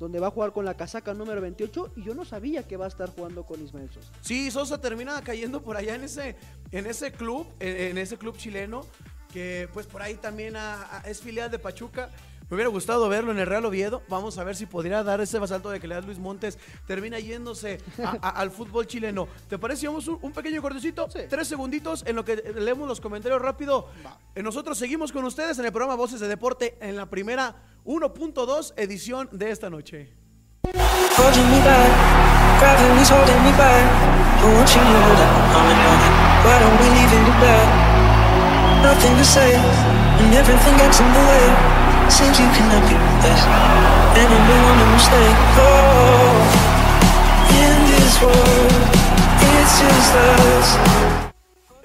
[0.06, 2.86] donde va a jugar con la casaca número 28, y yo no sabía que va
[2.86, 4.12] a estar jugando con Ismael Sosa.
[4.22, 6.36] Sí, Sosa termina cayendo por allá en ese,
[6.72, 8.86] en ese club, en, ese club chileno,
[9.34, 12.10] que pues por ahí también a- a- es filial de Pachuca.
[12.48, 14.04] Me hubiera gustado verlo en el Real Oviedo.
[14.08, 16.60] Vamos a ver si podría dar ese basalto de que le da Luis Montes.
[16.86, 19.28] Termina yéndose a- a- al fútbol chileno.
[19.50, 19.88] ¿Te parece?
[19.88, 21.22] Vamos un, un pequeño cortecito, Sí.
[21.28, 23.90] tres segunditos en lo que leemos los comentarios rápido.
[24.36, 29.30] Nosotros seguimos con ustedes en el programa Voces de Deporte en la primera 1.2 edición
[29.32, 30.12] de esta noche.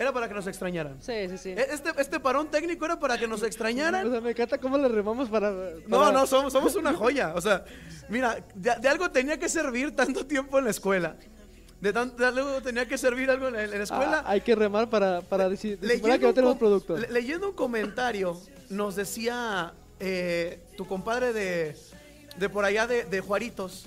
[0.00, 0.96] Era para que nos extrañaran.
[1.02, 1.50] Sí, sí, sí.
[1.50, 4.10] E- Este, este parón técnico era para que nos O extrañaran.
[4.10, 5.50] sea, me encanta cómo le remamos para...
[5.86, 7.34] No, para- no, somos, somos una joya.
[7.36, 7.66] O sea,
[8.08, 11.16] mira, de, de algo tenía que servir tanto tiempo en la escuela.
[11.82, 14.22] De, tan- de algo tenía que servir algo en la, en la escuela.
[14.24, 16.96] Ah, hay que remar para, para decir, que no tenemos producto.
[16.96, 21.76] le- leyendo un comentario, nos decía eh, tu compadre de,
[22.38, 23.86] de por allá de, de Juaritos,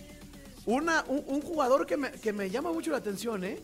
[0.67, 3.59] una, un, un jugador que me, que me llama mucho la atención, ¿eh?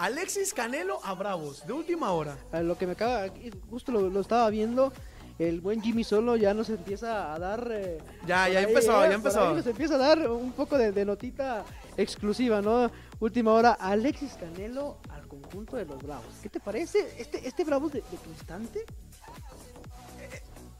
[0.00, 2.36] Alexis Canelo a Bravos, de última hora.
[2.52, 3.26] A lo que me acaba,
[3.68, 4.92] justo lo, lo estaba viendo,
[5.38, 7.68] el buen Jimmy Solo ya nos empieza a dar...
[7.70, 9.54] eh, Ya, ya empezó, eh, ya por empezó.
[9.54, 11.64] nos empieza a dar un poco de, de notita
[11.98, 12.90] exclusiva, ¿no?
[13.20, 16.34] Última hora, Alexis Canelo al conjunto de los Bravos.
[16.42, 17.14] ¿Qué te parece?
[17.18, 18.84] ¿Este, este Bravos de, de Cristante?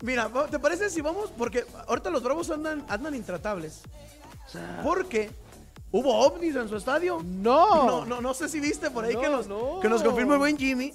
[0.02, 1.30] Mira, ¿te parece si vamos?
[1.36, 3.82] Porque ahorita los Bravos andan, andan intratables.
[4.46, 5.30] O sea, Porque
[5.92, 7.20] hubo ovnis en su estadio.
[7.24, 7.86] ¡No!
[7.86, 9.80] No, no, no sé si viste por ahí que, No, nos, no.
[9.80, 10.92] que nos confirmó el buen Jimmy.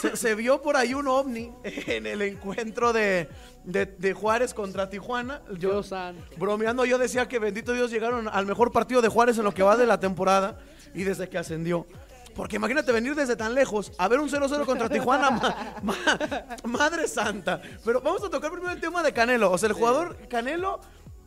[0.00, 3.28] Se, se vio por ahí un ovni en el encuentro de,
[3.64, 5.42] de- de Juárez contra Tijuana.
[5.58, 6.22] Yo, Dios santo.
[6.38, 9.62] bromeando, yo decía que bendito Dios llegaron al mejor partido de Juárez en lo que
[9.64, 10.58] va de la temporada
[10.94, 11.86] y desde que ascendió.
[12.34, 17.06] Porque imagínate venir desde tan lejos a ver un 0-0 contra Tijuana, ma- ma- madre
[17.08, 17.60] santa.
[17.84, 19.50] Pero vamos a tocar primero el tema de Canelo.
[19.50, 20.80] O sea, el jugador Canelo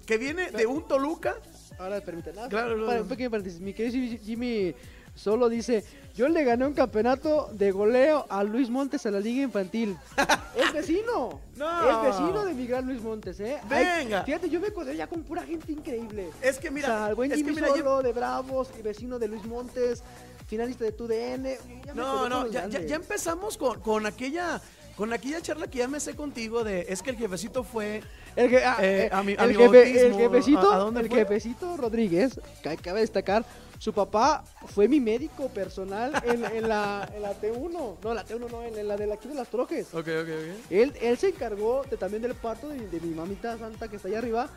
[0.07, 1.35] que viene de un Toluca.
[1.77, 2.35] Ahora permíteme.
[2.35, 3.01] nada, Claro, para- claro.
[3.03, 3.59] un pequeño paréntesis.
[3.59, 4.75] Mi querido Jimmy- Jimmy
[5.15, 5.81] Solo dice,
[6.13, 9.95] yo le gané un campeonato de goleo a Luis Montes a la Liga Infantil.
[10.57, 11.39] es vecino.
[11.55, 11.89] No.
[11.89, 13.57] Es vecino de mi gran Luis Montes, ¿eh?
[13.69, 14.23] Ay, Venga.
[14.25, 16.31] fíjate, yo me encontré ya con pura gente increíble.
[16.41, 18.81] Es que mira, o sea, el buen es que Jimmy mira, Solo de Bravos, y
[18.81, 20.03] vecino de Luis Montes,
[20.47, 21.45] finalista de TUDN.
[21.85, 24.59] ya me No, no, ya, ya- ya empezamos con, con aquella
[24.95, 28.01] con aquella charla que ya me sé contigo de es que el jefecito fue
[28.35, 30.75] El, que, ah, Eh, eh, a mi- a el, mi jefe- bautismo, el jefecito, ¿a-
[30.75, 31.17] a dónde el fue?
[31.19, 33.45] jefecito Rodríguez, que cabe destacar,
[33.77, 38.49] su papá fue mi médico personal en, en la, en la T1, no, la T1
[38.49, 39.87] no, en, en la de la aquí de las trojes.
[39.93, 40.71] Ok, ok, ok.
[40.71, 44.07] Él, él se encargó de, también del parto de, de mi mamita santa que está
[44.07, 44.47] allá arriba,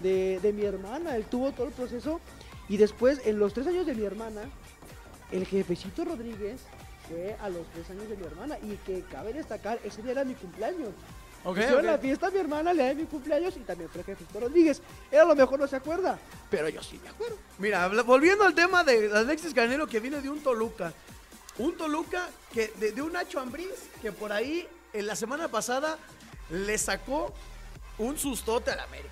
[0.00, 2.20] de, de mi hermana, él tuvo todo el proceso
[2.68, 4.42] y después en los tres años de mi hermana,
[5.30, 6.60] el jefecito Rodríguez
[7.12, 10.24] fue a los tres años de mi hermana y que cabe destacar, ese día era
[10.24, 10.90] mi cumpleaños.
[11.44, 11.84] Ok, Hicieron ok.
[11.84, 14.80] la fiesta a mi hermana, le da mi cumpleaños y también fue jefecito Rodríguez.
[15.10, 16.18] Él a lo mejor no se acuerda,
[16.50, 17.36] pero yo sí me acuerdo.
[17.58, 20.92] Mira, volviendo al tema de Alexis Canelo que viene de un Toluca.
[21.58, 25.98] Un Toluca que de, de un Nacho Ambriz que por ahí en la semana pasada
[26.50, 27.32] le sacó
[27.98, 29.10] un sustote al América.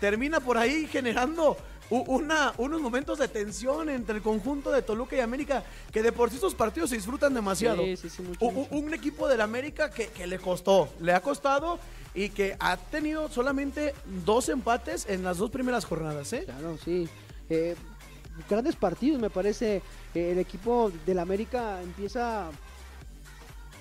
[0.00, 1.56] Termina por ahí generando
[2.02, 6.30] una, unos momentos de tensión entre el conjunto de Toluca y América, que de por
[6.30, 7.82] sí estos partidos se disfrutan demasiado.
[7.82, 11.78] Sí, sí, sí, mucho, un equipo del América que, que le costó, le ha costado
[12.14, 16.44] y que ha tenido solamente dos empates en las dos primeras jornadas, ¿eh?
[16.44, 17.08] Claro, sí.
[17.50, 17.74] Eh,
[18.48, 19.82] grandes partidos, me parece.
[20.14, 22.46] Eh, el equipo del América empieza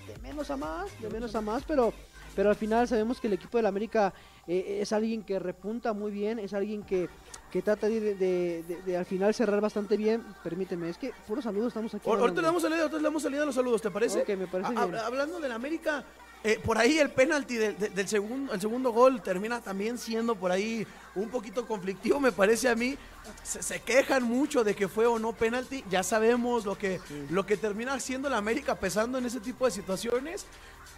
[0.08, 1.94] de menos a más, de menos a más, pero,
[2.36, 4.14] pero al final sabemos que el equipo del América
[4.48, 7.10] eh, es alguien que repunta muy bien, es alguien que,
[7.52, 10.24] que trata de, de- de- de al final cerrar bastante bien.
[10.44, 12.10] Permíteme, es que puros saludos estamos aquí.
[12.10, 14.22] Ahor- Ahorita le damos salida, ahorita le damos salida a los saludos, ¿te parece?
[14.22, 14.92] Ok, me parece bien.
[14.94, 16.04] hab- Hablando del América,
[16.44, 20.86] eh, por ahí el penalti del, segundo, el segundo gol termina también siendo por ahí
[21.16, 22.98] un poquito conflictivo, me parece a mí.
[23.44, 25.84] Se, se quejan mucho de que fue o no penalti.
[25.90, 29.72] Ya sabemos lo que, lo que termina haciendo el América pesando en ese tipo de
[29.72, 30.46] situaciones.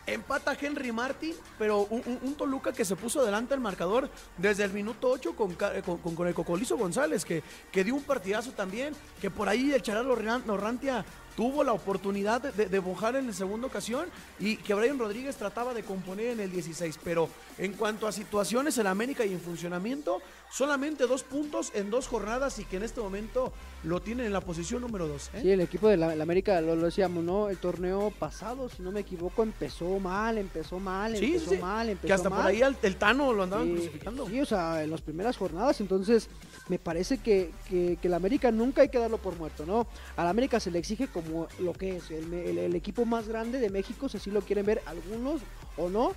[0.07, 4.63] Empata Henry Martin, pero un, un- un Toluca que se puso delante del marcador desde
[4.63, 8.03] el minuto 8 con, ca- con, con- con el Cocolizo González, que, que dio un
[8.03, 11.03] partidazo también, que por ahí el Charalo Norrantia
[11.35, 12.77] tuvo la oportunidad de, de,
[13.15, 14.05] en la segunda ocasión
[14.39, 16.99] y que Brian Rodríguez trataba de componer en el 16.
[17.03, 22.07] Pero en cuanto a situaciones en América y en funcionamiento, solamente dos puntos en dos
[22.07, 25.31] jornadas y que en este momento lo tienen en la posición número 2.
[25.41, 27.49] Sí, el equipo de la, la América, lo, lo decíamos, ¿no?
[27.49, 31.87] El torneo pasado, si no me equivoco, empezó mal, empezó mal, Sí, empezó sí, mal,
[31.89, 32.39] empezó Que hasta mal.
[32.41, 34.27] por ahí al- el Tano lo andaban Sí, crucificando.
[34.27, 36.27] Sí, o sea, en las primeras jornadas, entonces
[36.67, 39.87] me parece que, que, que la América nunca hay que darlo por muerto, ¿no?
[40.17, 43.27] A la América se le exige como lo que es, el, el- el equipo más
[43.29, 45.41] grande de México, si así lo quieren ver algunos
[45.77, 46.13] o no,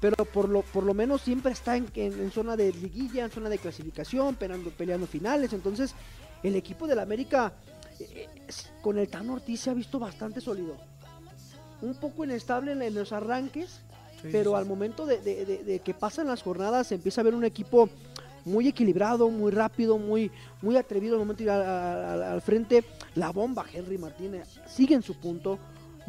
[0.00, 3.30] pero por lo, por lo menos siempre está en, en- en zona de liguilla, en
[3.30, 5.94] zona de clasificación, peleando, peleando finales, entonces
[6.42, 7.52] el equipo de la América
[7.98, 8.28] eh,
[8.82, 10.76] con el Tano Ortiz se ha visto bastante sólido.
[11.82, 13.80] Un poco inestable en, en los arranques,
[14.22, 17.22] Sí, pero sí, al momento de, de- de- de que pasan las jornadas se empieza
[17.22, 17.88] a ver un equipo
[18.44, 20.30] muy equilibrado, muy rápido, muy,
[20.62, 22.84] muy atrevido al momento de ir al frente.
[23.14, 25.58] La bomba Henry Martínez sigue en su punto.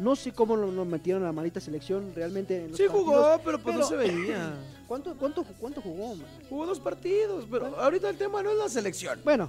[0.02, 2.64] No sé cómo lo, lo metieron a la maldita selección realmente.
[2.64, 4.54] En los Sí jugó, partidos, pero pues no se pero- veía.
[4.88, 6.16] ¿Cuánto, cuánto, cuánto jugó?
[6.16, 6.26] man?
[6.50, 9.20] Jugó dos partidos, pero ahorita el tema no es la selección.
[9.24, 9.48] Bueno,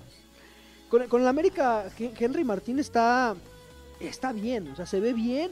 [0.89, 3.35] con, con el América, Hen- Henry Martín está,
[3.99, 5.51] está bien, o sea, se ve bien.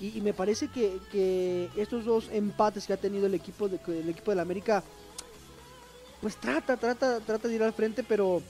[0.00, 3.80] Y, y me parece que, que estos dos empates que ha tenido el equipo de,
[3.86, 4.82] el equipo del América,
[6.20, 8.42] pues trata, trata, trata de ir al frente, pero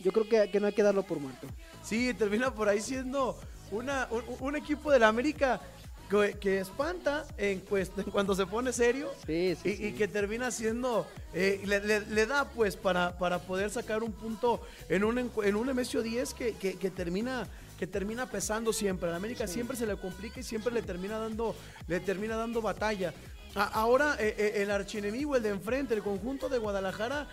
[0.00, 1.46] yo creo que, que no hay que darlo por muerto.
[1.82, 3.36] Sí, termina por ahí siendo
[3.70, 5.60] una, un, un equipo de la América
[6.08, 9.10] que, que espanta en, pues, en cuando se pone serio.
[9.26, 13.70] Sí, y, y que termina siendo, eh, le, le- le da pues para, para poder
[13.70, 17.46] sacar un punto en un, en un MSO 10 que, que- que termina
[17.78, 19.08] que termina pesando siempre.
[19.08, 21.54] A la América siempre se le complica y siempre le termina dando,
[21.88, 23.14] le termina dando batalla.
[23.54, 27.26] A- ahora eh, eh, el archienemigo, el de enfrente, el conjunto de Guadalajara,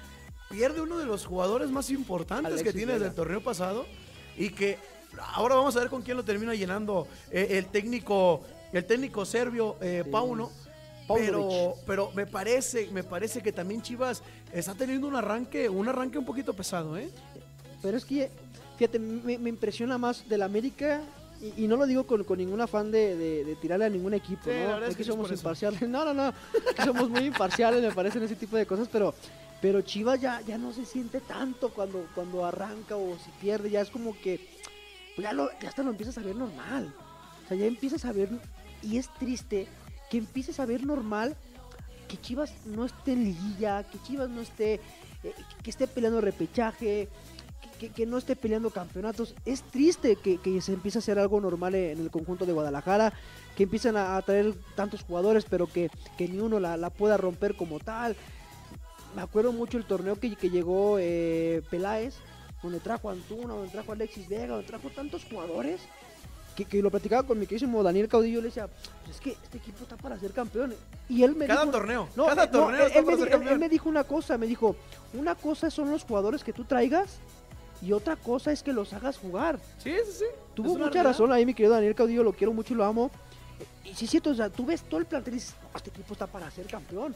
[0.50, 3.86] pierde uno de los jugadores más importantes que tiene desde el torneo pasado
[4.38, 4.78] y que
[5.34, 8.42] ahora vamos a ver con quién lo termina llenando eh, el técnico
[8.74, 10.12] el técnico serbio eh, Sí.
[10.12, 10.52] Pauno
[11.08, 16.18] pero pero me parece me parece que también Chivas está teniendo un arranque un arranque
[16.18, 17.10] un poquito pesado eh
[17.82, 18.30] Pero es que,
[18.78, 21.00] fíjate, me, me impresiona más del América.
[21.40, 24.16] Y, y no lo digo con, con ningún afán de, de- de tirarle a ningún
[24.16, 24.84] equipo, Sí, ¿no?
[24.84, 25.80] es que somos imparciales.
[25.88, 26.24] No, no, no.
[26.72, 29.14] Aquí somos muy imparciales, me parecen ese tipo de cosas, pero,
[29.62, 33.70] pero Chivas ya, ya no se siente tanto cuando, cuando arranca o si pierde.
[33.70, 34.57] Ya es como que
[35.18, 36.94] pues ya, ya hasta lo empiezas a ver normal.
[37.44, 38.30] O sea, ya empiezas a ver.
[38.84, 39.68] Y es triste
[40.12, 41.36] que empieces a ver normal
[42.08, 44.76] que Chivas no esté en liguilla, que Chivas no esté,
[45.24, 47.10] eh, que esté peleando repechaje,
[47.80, 49.34] que, que- no esté peleando campeonatos.
[49.44, 53.12] Es triste que, que se empiece a hacer algo normal en el conjunto de Guadalajara,
[53.56, 57.18] que empiezan a, a traer tantos jugadores, pero que, que ni uno la, la pueda
[57.18, 58.16] romper como tal.
[59.16, 62.14] Me acuerdo mucho el torneo que, que llegó eh, Peláez,
[62.64, 65.82] donde trajo a Antuna, donde trajo a Alexis Vega, donde trajo tantos jugadores.
[66.56, 68.68] Que, que lo platicaba con mi queridísimo Daniel Caudillo, le decía,
[69.04, 70.74] "Pues es que este equipo está para ser campeón.
[71.08, 73.12] Y él me cada dijo, torneo no, cada eh, no, torneo él, está él me
[73.16, 74.76] para ser él- me dijo una cosa, me dijo,
[75.14, 77.20] una cosa son los jugadores que tú traigas
[77.80, 79.60] y otra cosa es que los hagas jugar.
[79.78, 81.04] sí sí sí Tuvo mucha realidad.
[81.04, 83.12] razón ahí mi querido Daniel Caudillo, lo quiero mucho y lo amo.
[83.86, 85.92] Y sí es cierto, o sea, tú ves todo el plantel y dices, "No, este
[85.92, 87.16] equipo está para ser campeón.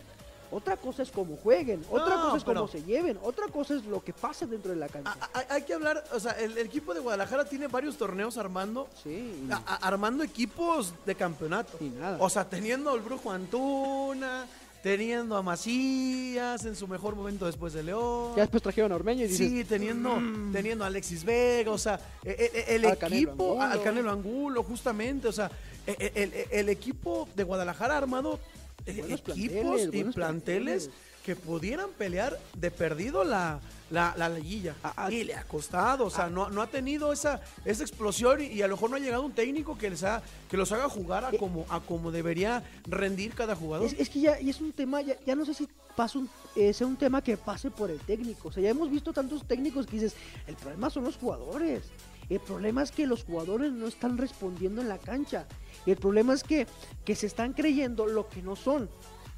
[0.51, 3.85] Otra cosa es cómo jueguen, otra No, cosa es cómo se lleven, otra cosa es
[3.85, 5.15] lo que pasa dentro de la cancha.
[5.19, 8.37] A- a- hay que hablar o sea el, el equipo de Guadalajara tiene varios torneos
[8.37, 12.17] armando sí, a- armando equipos de campeonato y nada.
[12.19, 14.45] O sea, teniendo al Brujo Antuna,
[14.83, 18.33] teniendo a Macías en su mejor momento después de León.
[18.35, 20.19] ya después trajeron a Ormeño y dices, Sí, teniendo,
[20.51, 23.61] teniendo a Alexis Vega, o sea, e- e- el, Al Canelo equipo, Angulo.
[23.71, 25.49] al Canelo Angulo, justamente, o sea,
[25.85, 28.39] e- e- el, el equipo de Guadalajara armado
[28.85, 30.89] equipos planteles, y planteles planteles.
[31.23, 34.75] que pudieran pelear de perdido la, la, la liguilla.
[34.83, 35.11] Ah, ah.
[35.11, 38.61] y le ha costado, o sea, no, no ha tenido esa, esa explosión y, y
[38.61, 41.25] a lo mejor no ha llegado un técnico que, les ha, que los haga jugar
[41.25, 43.87] a como, a como debería rendir cada jugador.
[43.87, 46.29] Es, es que ya y es un tema, ya, ya no sé si pasa un,
[46.55, 48.47] eh, sea un tema que pase por el técnico.
[48.47, 50.15] O sea, ya hemos visto tantos técnicos que dices,
[50.47, 51.83] el problema son los jugadores.
[52.29, 55.45] El problema es que los jugadores no están respondiendo en la cancha.
[55.85, 56.67] El problema es que,
[57.05, 58.89] que se están creyendo lo que no son.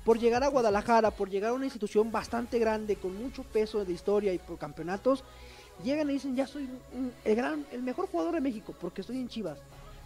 [0.04, 3.94] Por llegar a Guadalajara, por llegar a una institución bastante grande, con mucho peso de
[3.94, 5.24] historia y por campeonatos,
[5.84, 6.68] llegan y dicen, ya soy
[7.24, 9.60] el, gran, el mejor jugador de México, porque estoy en Chivas.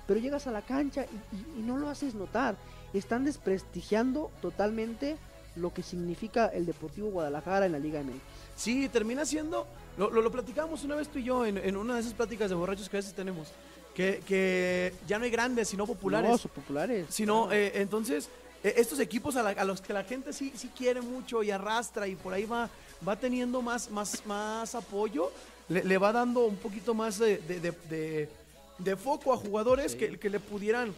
[0.06, 2.56] Pero llegas a la cancha y, y- y no lo haces notar.
[2.94, 5.18] Están desprestigiando totalmente
[5.56, 8.14] lo que significa el Deportivo Guadalajara en la Liga MX.
[8.56, 9.66] Sí, termina siendo,
[9.98, 12.50] lo, lo, lo platicamos una vez tú y yo en, en una de esas pláticas
[12.50, 13.48] de borrachos que a veces tenemos,
[13.98, 16.30] que, que ya no hay grandes, sino populares.
[16.30, 17.08] No, son populares.
[17.10, 18.30] Sino, eh, entonces,
[18.64, 21.50] eh, estos equipos a, la- a los que la gente sí, sí quiere mucho y
[21.50, 22.70] arrastra y por ahí va,
[23.06, 25.32] va teniendo más, más, más apoyo,
[25.68, 28.30] le, le va dando un poquito más de, de-
[28.80, 29.98] de- foco a jugadores Sí.
[29.98, 30.94] que, que le pudieran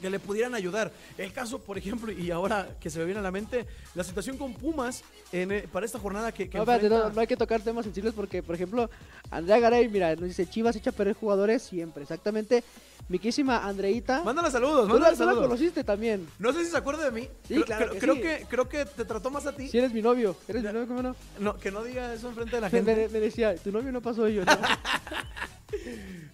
[0.00, 0.90] que le pudieran ayudar.
[1.16, 4.36] El caso, por ejemplo, y ahora que se me viene a la mente, la situación
[4.38, 7.36] con Pumas en, eh, para esta jornada que, que No, enfrenta- no, no hay que
[7.36, 8.88] tocar temas sensibles porque, por ejemplo,
[9.30, 12.02] Andrea Garay, mira, nos dice Chivas echa a perder jugadores siempre.
[12.02, 12.64] Exactamente.
[13.08, 14.22] Miquísima Andreita.
[14.22, 15.46] Mándale saludos, Tú la, mándale tú la saludos.
[15.46, 16.28] conociste también.
[16.38, 17.28] No sé si se acuerda de mí.
[17.46, 18.20] Sí, creo, claro creo- que creo sí.
[18.20, 19.66] que creo que te trató más a ti.
[19.68, 20.36] Si eres mi novio.
[20.46, 20.72] ¿Eres Ya.
[20.72, 20.88] mi novio?
[20.88, 21.16] ¿Cómo no?
[21.40, 22.94] No, que no diga eso enfrente de la gente.
[22.94, 24.44] me- me decía, tu novio no pasó yo.
[24.44, 24.52] No,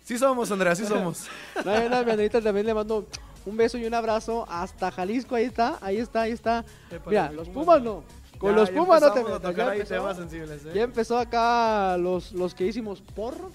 [0.05, 1.27] Sí somos, Andrea, sí somos.
[1.65, 3.07] no, no, mi Andreita también le mando
[3.47, 5.35] un beso y un abrazo hasta Jalisco.
[5.35, 6.65] Ahí está, ahí está, ahí está.
[7.07, 8.05] Mira, los Pumas no.
[8.39, 9.57] Con Ya, los Pumas no te metas.
[9.57, 10.73] Ya empezó, sensibles, ¿eh?
[10.75, 13.53] ya empezó acá los, los que hicimos porros.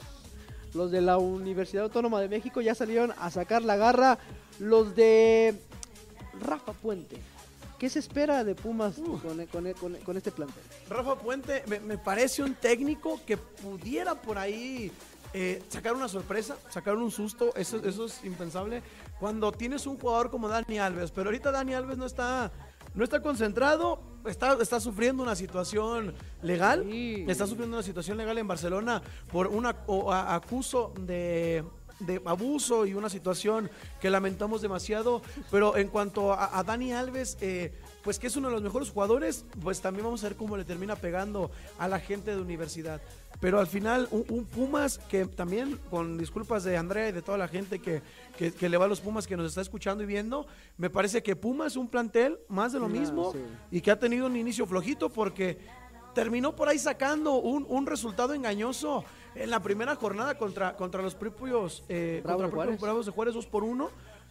[0.73, 4.17] Los de la Universidad Autónoma de México ya salieron a sacar la garra.
[4.59, 5.55] Los de
[6.41, 7.17] Rafa Puente.
[7.79, 10.61] ¿Qué se espera de Pumas con, con- con- con este plantel?
[10.89, 14.91] Rafa Puente me, me parece un técnico que pudiera por ahí
[15.33, 17.55] eh, sacar una sorpresa, sacar un susto.
[17.55, 18.81] Eso, eso es impensable.
[19.19, 22.51] Cuando tienes un jugador como Dani Alves, pero ahorita Dani Alves no está,
[22.93, 26.85] no está concentrado, está, está sufriendo una situación legal.
[26.89, 27.25] Sí.
[27.27, 29.01] Está sufriendo una situación legal en Barcelona
[29.31, 29.49] por
[30.11, 31.63] a- acuso de
[31.99, 37.37] de abuso y una situación que lamentamos demasiado, pero en cuanto a, a Dani Alves,
[37.41, 37.73] eh,
[38.05, 40.63] pues que es uno de los mejores jugadores, pues también vamos a ver cómo le
[40.63, 43.01] termina pegando a la gente de universidad.
[43.39, 47.37] Pero al final, un, un Pumas que también, con disculpas de Andrea y de toda
[47.37, 48.01] la gente que,
[48.37, 50.45] que, que le va a los Pumas que nos está escuchando y viendo,
[50.77, 53.39] me parece que Pumas es un plantel más de lo mismo sí.
[53.71, 55.57] y que ha tenido un inicio flojito porque
[56.13, 61.15] terminó por ahí sacando un, un resultado engañoso en la primera jornada contra, contra los
[61.15, 62.81] propios eh, Bravos contra de propios Juárez.
[62.81, 63.89] Bravos de Juárez 2 por 1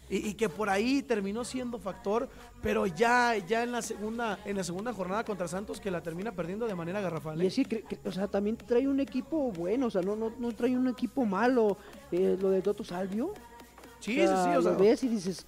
[0.09, 2.29] y, y que por ahí terminó siendo factor,
[2.63, 6.33] pero ya, ya en la segunda, en la segunda jornada contra Santos que la termina
[6.33, 7.41] perdiendo de manera garrafal.
[7.43, 7.49] Y ¿eh?
[7.49, 10.77] es que, o sea, también trae un equipo bueno, o sea, no, no, no trae
[10.77, 11.77] un equipo malo.
[12.11, 13.33] Eh, lo de Toto Salvio.
[14.01, 15.47] Sí, sí, sí, o lo sea, ves y dices,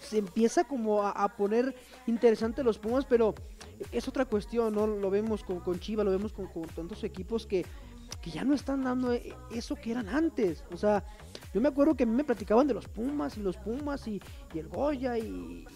[0.00, 1.74] se empieza como a, a poner
[2.06, 3.34] interesante los Pumas, pero
[3.90, 4.86] es otra cuestión, ¿no?
[4.86, 7.64] Lo vemos con, con Chiva, lo vemos con, con tantos equipos que,
[8.22, 10.64] que ya no están dando e- eso que eran antes.
[10.70, 11.04] O sea,
[11.52, 14.22] yo me acuerdo que a mí me platicaban de los Pumas y los Pumas y,
[14.54, 15.66] el Goya y,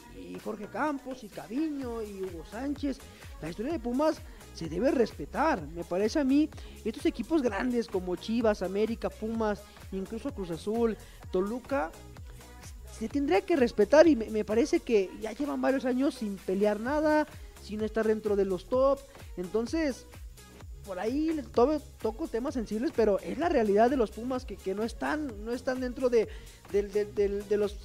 [0.45, 2.99] Jorge Campos y Caviño y Hugo Sánchez.
[3.43, 4.21] La historia de Pumas
[4.55, 5.61] se debe respetar.
[5.69, 6.49] Me parece a mí,
[6.85, 10.97] estos equipos grandes como Chivas, América, Pumas, incluso Cruz Azul,
[11.33, 11.91] Toluca,
[12.97, 17.27] se tendría que respetar y me parece que ya llevan varios años sin pelear nada,
[17.63, 19.01] sin estar dentro de los top.
[19.37, 20.07] Entonces,
[20.87, 24.75] por ahí to- toco temas sensibles, pero es la realidad de los Pumas que, que
[24.75, 26.29] no están no están dentro de,
[26.73, 27.77] de los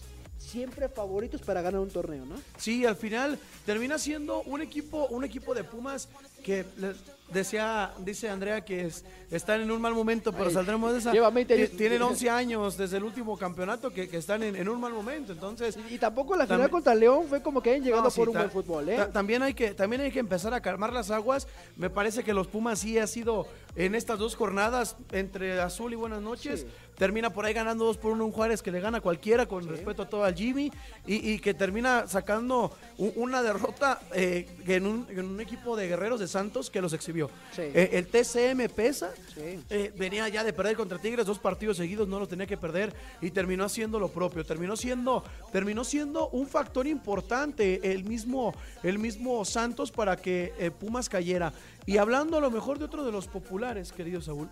[0.41, 2.35] siempre favoritos para ganar un torneo, ¿no?
[2.57, 6.09] Sí, al final termina siendo un equipo, un equipo de Pumas
[6.43, 6.93] que le-
[7.31, 11.13] decía, dice Andrea que es- están en un mal momento, pero Ay, saldremos de esa.
[11.13, 11.69] lleva 20 años.
[11.69, 14.91] Ti- Tienen 11 años desde el último campeonato que, que están en, en un mal
[14.91, 15.77] momento, entonces.
[15.89, 18.29] Y, y tampoco la final contra León fue como que hayan llegado No, sí, por
[18.29, 18.97] un buen fútbol, ¿eh?
[18.97, 21.47] ta- También hay, que, también hay que empezar a calmar las aguas.
[21.77, 25.95] Me parece que los Pumas sí ha sido en estas dos jornadas entre azul y
[25.95, 26.61] buenas noches.
[26.61, 26.67] Sí.
[27.01, 29.63] Termina por ahí ganando dos por uno un Juárez que le gana a cualquiera con
[29.63, 29.69] Sí.
[29.71, 30.71] respeto a todo al Jimmy
[31.07, 32.71] y, y que termina sacando
[33.15, 37.31] una derrota eh, en, un, en un equipo de guerreros de Santos que los exhibió.
[37.55, 37.63] Sí.
[37.63, 39.59] Eh, el TCM pesa, Sí.
[39.71, 42.93] eh, venía ya de perder contra Tigres, dos partidos seguidos no lo tenía que perder
[43.19, 48.99] y terminó haciendo lo propio, terminó siendo, terminó siendo un factor importante el mismo, el
[48.99, 51.51] mismo Santos para que Pumas cayera.
[51.87, 54.49] Y hablando a lo mejor de otro de los populares, querido Saúl,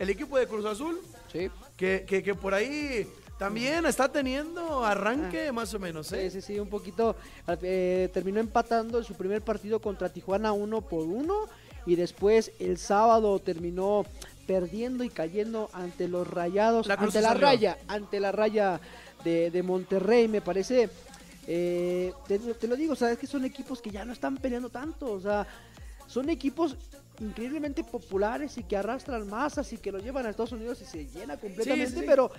[0.00, 1.48] el equipo de Cruz Azul, Sí.
[1.76, 3.06] que, que, que por ahí
[3.38, 6.10] también está teniendo arranque más o menos.
[6.12, 6.28] ¿eh?
[6.30, 7.14] Sí, sí, sí, un poquito.
[7.62, 11.46] eh, terminó empatando en su primer partido contra Tijuana uno por uno.
[11.86, 14.04] y después el sábado terminó
[14.46, 17.46] perdiendo y cayendo ante los rayados, La ante la salió.
[17.46, 18.80] raya, ante la raya
[19.24, 20.90] de, de Monterrey, me parece.
[21.46, 25.10] eh, te, te lo digo, sabes que son equipos que ya no están peleando tanto,
[25.12, 25.46] o sea,
[26.06, 26.76] son equipos
[27.20, 31.06] increíblemente populares y que arrastran masas y que lo llevan a Estados Unidos y se
[31.06, 32.04] llena completamente, sí.
[32.06, 32.30] pero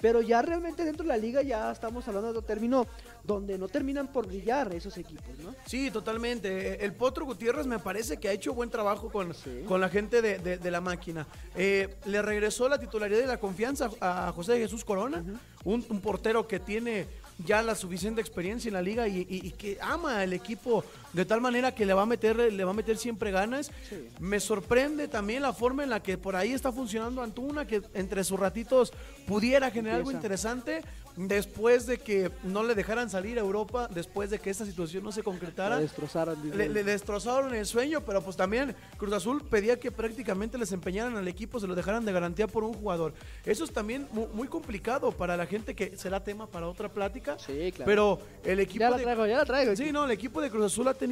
[0.00, 2.86] pero ya realmente dentro de la liga ya estamos hablando de otro término
[3.24, 5.52] donde no terminan por brillar esos equipos, ¿no?
[5.66, 6.84] Sí, totalmente.
[6.84, 9.64] El Potro Gutiérrez me parece que ha hecho buen trabajo con, Sí.
[9.66, 11.26] con la gente de, de- de la máquina.
[11.56, 15.24] Eh, le regresó la titularidad y la confianza a José Jesús Corona,
[15.64, 17.06] un, un portero que tiene
[17.44, 20.84] ya la suficiente experiencia en la liga y, y- y que ama el equipo
[21.18, 23.72] de tal manera que le va a meter, le va a meter siempre ganas.
[23.88, 24.08] Sí.
[24.20, 28.22] Me sorprende también la forma en la que por ahí está funcionando Antuna, que entre
[28.22, 28.92] sus ratitos
[29.26, 30.18] pudiera generar algo Empieza.
[30.18, 30.82] interesante
[31.16, 35.10] después de que no le dejaran salir a Europa, después de que esta situación no
[35.10, 35.74] se concretara.
[35.74, 36.38] La destrozaron.
[36.56, 41.16] Le, le destrozaron el sueño, pero pues también Cruz Azul pedía que prácticamente les empeñaran
[41.16, 43.14] al equipo, se lo dejaran de garantía por un jugador.
[43.44, 47.36] Eso es también mu- muy, complicado para la gente que será tema para otra plática.
[47.38, 47.84] Sí, claro.
[47.86, 49.74] Pero el equipo ya de- traigo, ya la traigo.
[49.74, 51.07] Sí, no, el equipo de Cruz Azul ha tenido,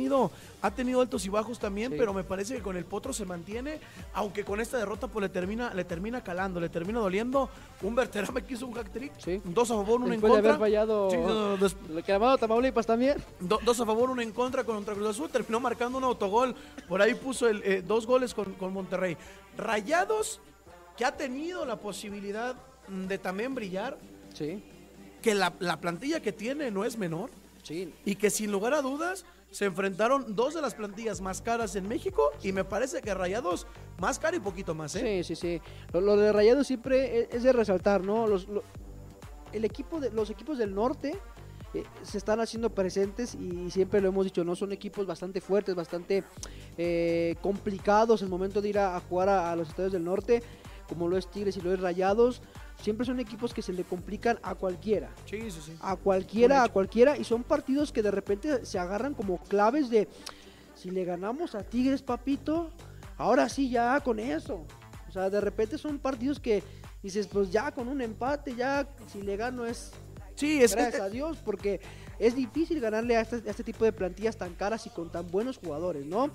[0.62, 1.99] ha tenido altos y bajos también, Sí.
[1.99, 3.78] pero me parece que con el Potro se mantiene,
[4.14, 7.49] aunque con esta derrota pues le termina, le termina calando, le termina doliendo.
[7.82, 9.40] Un Berterame que hizo un hack trick, Sí.
[9.44, 10.51] dos a favor, uno en Después de contra.
[10.55, 13.16] haber fallado Sí, no, no, lo que llamado Tamaulipas también.
[13.40, 15.30] Do- dos a favor, uno en contra contra Cruz Azul.
[15.30, 16.55] Terminó marcando un autogol.
[16.88, 19.16] Por ahí puso el, eh, dos goles con, con Monterrey.
[19.57, 20.40] Rayados,
[20.97, 22.55] que ha tenido la posibilidad
[22.88, 23.97] mm, de también brillar.
[24.34, 24.62] Sí,
[25.22, 27.30] Que la, la plantilla que tiene no es menor.
[27.62, 27.92] sí.
[28.05, 31.88] Y que sin lugar a dudas se enfrentaron dos de las plantillas más caras en
[31.88, 32.30] México.
[32.42, 33.66] Y me parece que Rayados
[33.99, 35.22] más cara y poquito más, ¿eh?
[35.24, 35.61] Sí, sí, sí.
[35.99, 38.26] Lo, de Rayados siempre es, es de resaltar, ¿no?
[38.26, 38.62] Los, lo-
[39.53, 41.16] el equipo de, los equipos del norte
[41.72, 44.55] eh, se están haciendo presentes y siempre lo hemos dicho, ¿no?
[44.57, 46.24] Son equipos bastante fuertes, bastante
[46.76, 50.42] eh, complicados el momento de ir a, a jugar a, a los estadios del norte,
[50.88, 52.42] como lo es Tigres y lo es Rayados.
[52.83, 55.11] Siempre son equipos que se le complican a cualquiera.
[55.24, 55.72] Sí, sí, sí.
[55.81, 60.09] a cualquiera, a cualquiera, y son partidos que de repente se agarran como claves de
[60.74, 62.70] si le ganamos a Tigres, papito,
[63.16, 64.66] ahora sí ya con eso.
[65.09, 66.62] O sea, de repente son partidos que
[67.03, 69.93] dices, pues ya con un empate, ya si le gano es
[70.37, 71.81] Sí, es, gracias a Dios, porque
[72.18, 75.27] es difícil ganarle a este, a este tipo de plantillas tan caras y con tan
[75.27, 76.31] buenos jugadores, ¿no?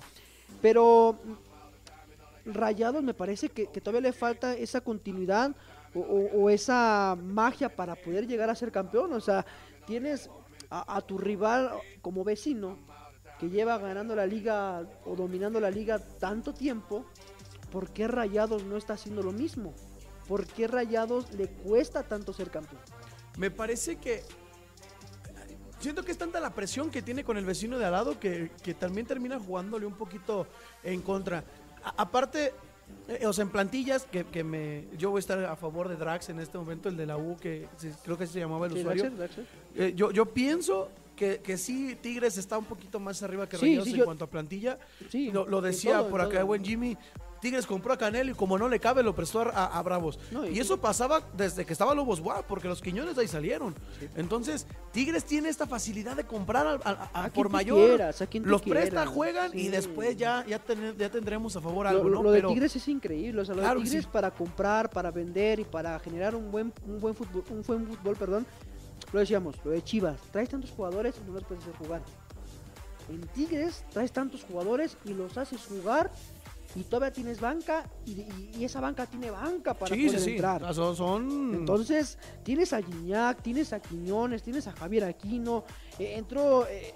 [0.60, 5.54] Pero mm, Rayados me parece que, que todavía le falta esa continuidad
[5.94, 9.12] o, esa magia para poder llegar a ser campeón.
[9.12, 9.44] O sea,
[9.86, 10.30] tienes
[10.70, 12.78] a, tu rival como vecino
[13.38, 17.04] que lleva ganando la liga o dominando la liga tanto tiempo.
[17.70, 19.74] ¿Por qué Rayados no está haciendo lo mismo?
[20.28, 22.80] ¿Por qué Rayados le cuesta tanto ser campeón?
[23.38, 24.22] Me parece que.
[25.80, 28.50] Siento que es tanta la presión que tiene con el vecino de al lado que,
[28.78, 30.46] también termina jugándole un poquito
[30.84, 31.42] en contra.
[31.96, 32.54] Aparte,
[33.08, 35.96] eh, o sea, en plantillas, que, que me, yo voy a estar a favor de
[35.96, 37.66] Drax en este momento, el de la U, que
[38.04, 39.10] creo que se llamaba el Sí, usuario.
[39.74, 43.84] Eh, yo, yo pienso que, que sí, Tigres está un poquito más arriba que Rayados
[43.84, 44.78] sí, en yo- cuanto a plantilla.
[45.10, 46.96] Sí, Lo, lo decía todo, por acá buen Jimmy.
[47.42, 50.16] Tigres compró a Canelo y como no le cabe lo prestó a, Bravos.
[50.30, 53.26] No, y- y eso pasaba desde que estaba Lobos Guap, porque los Quiñones de ahí
[53.28, 53.74] salieron.
[54.14, 57.88] Entonces, Tigres tiene esta facilidad de comprar a- A por mayor.
[57.88, 60.60] quieras, los presta, juegan y después ya, ya,
[61.10, 62.22] tendremos a favor algo, lo- ¿no?
[62.22, 64.10] lo de Pero- Tigres es increíble, o sea, lo Claro de Tigres sí.
[64.12, 68.14] para comprar, para vender y para generar un buen, un buen fútbol, un buen fútbol,
[68.14, 68.46] perdón.
[69.12, 72.02] Lo decíamos, lo de Chivas, traes tantos jugadores y no los puedes hacer jugar.
[73.08, 76.12] En Tigres traes tantos jugadores y los haces jugar
[76.74, 80.30] y todavía tienes banca y, y- y esa banca tiene banca para sí, poder sí.
[80.32, 80.74] entrar.
[80.74, 85.64] Son, son- Entonces, tienes a Gignac, tienes a Quiñones, tienes a Javier Aquino,
[85.98, 86.94] eh, entró, eh,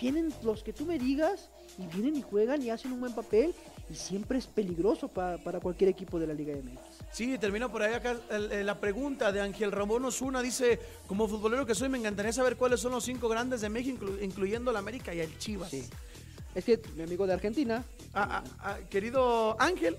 [0.00, 3.54] vienen los que tú me digas y vienen y juegan y hacen un buen papel
[3.90, 6.80] y siempre es peligroso pa- para cualquier equipo de la Liga MX.
[7.12, 10.42] Sí, termina por ahí acá la pregunta de Ángel Ramón Osuna.
[10.42, 14.04] Dice, como futbolero que soy, me encantaría saber cuáles son los cinco grandes de México,
[14.06, 15.70] inclu- incluyendo la América y el Chivas.
[15.70, 15.84] Sí.
[16.56, 17.84] Es que mi amigo de Argentina,
[18.14, 19.94] Ah, ah, ah, querido Ángel,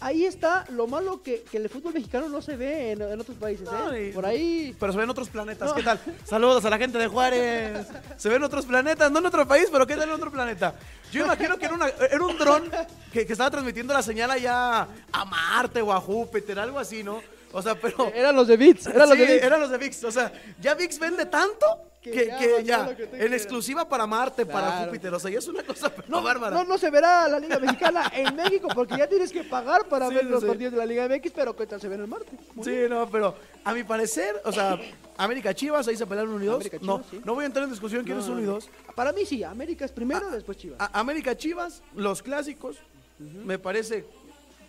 [0.00, 3.36] ahí está lo malo que, que el fútbol mexicano no se ve en, en otros
[3.36, 3.66] países.
[3.70, 4.08] No, ¿eh?
[4.08, 5.74] y- Por ahí pero se ven otros planetas, No.
[5.74, 6.00] ¿qué tal?
[6.24, 7.86] Saludos a la gente de Juárez.
[8.16, 10.74] Se ven otros planetas, no en otro país, pero ¿qué tal en otro planeta?
[11.12, 12.70] Yo imagino que era, una- era un dron
[13.12, 17.20] que, que estaba transmitiendo la señal allá a Marte o a Júpiter, algo así, ¿no?
[17.52, 18.10] O sea, pero...
[18.14, 19.44] eran los de Beats, eran los Sí, de Beats.
[19.44, 20.04] eran los de VIX.
[20.04, 21.64] O sea, ya VIX vende tanto
[22.02, 23.32] Que que, ya que que en quieras.
[23.32, 24.84] exclusiva para Marte, para.
[24.84, 25.12] Júpiter.
[25.14, 26.54] O sea, ya es una cosa pero No, bárbara.
[26.54, 30.08] no, no se verá la Liga Mexicana en México porque ya tienes que pagar para
[30.08, 30.46] Sí, ver los sí.
[30.46, 32.32] partidos de la Liga MX, pero ¿qué tal se ven el martes?
[32.54, 33.34] Muy Sí, no, pero
[33.64, 34.78] a mi parecer, o sea,
[35.16, 36.56] América Chivas, ahí se pelearon uno y dos.
[36.56, 37.20] América no, sí.
[37.24, 38.52] no voy a entrar en discusión quién es No, uno y no.
[38.52, 38.68] dos.
[38.94, 40.78] Para mí sí, América es primero, después Chivas.
[40.80, 42.76] A- América Chivas, los clásicos,
[43.18, 44.04] me parece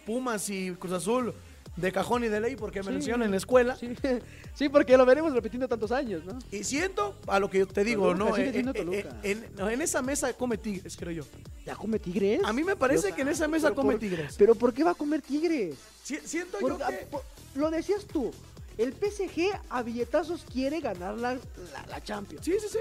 [0.06, 1.34] Pumas y Cruz Azul
[1.78, 2.92] de cajón y de ley porque me Sí.
[2.94, 3.76] mencionan en la escuela.
[3.76, 3.90] Sí,
[4.56, 6.38] sí, porque lo veremos repitiendo tantos años, ¿no?
[6.52, 8.36] Y siento a lo que te digo, Toluca, ¿no?
[8.36, 9.18] sigue En, siendo en- Toluca.
[9.24, 11.24] en- no, en esa mesa come tigres, creo yo.
[11.66, 12.42] ¿Ya come tigres?
[12.44, 14.36] A mí me parece Dios que en esa mesa come por- tigres.
[14.38, 15.76] Pero ¿por qué va a comer tigres?
[16.04, 17.06] Si- siento Por- yo ah, que...
[17.06, 17.24] por-
[17.56, 18.32] lo decías tú.
[18.78, 21.40] El PSG a billetazos quiere ganar la, la,
[21.90, 22.46] la Champions.
[22.46, 22.80] Sí, sí, sí.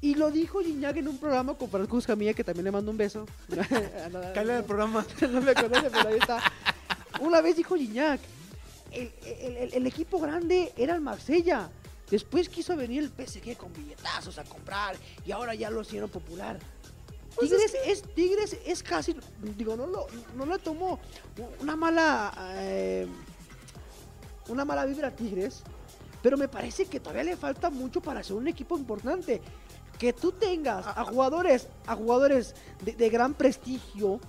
[0.00, 2.96] Y lo dijo Gignac en un programa con Franco Escamilla, que también le mando un
[2.96, 3.26] beso.
[4.34, 5.04] Cállate del programa.
[5.30, 6.40] no me conoce, pero ahí está.
[7.20, 8.20] Una vez dijo Gignac,
[8.92, 11.70] el, el- el- el equipo grande era el Marsella.
[12.10, 14.96] Después quiso venir el PSG con billetazos a comprar
[15.26, 16.58] y ahora ya lo hicieron popular.
[17.34, 19.14] Pues Tigres es, Tigres es casi,
[19.56, 20.98] digo, no lo, no le tomó
[21.60, 23.06] una mala, eh,
[24.48, 25.62] una mala vibra a Tigres,
[26.22, 29.40] pero me parece que todavía le falta mucho para ser un equipo importante.
[29.98, 32.54] Que tú tengas a jugadores, a jugadores
[32.84, 34.20] de, de gran prestigio,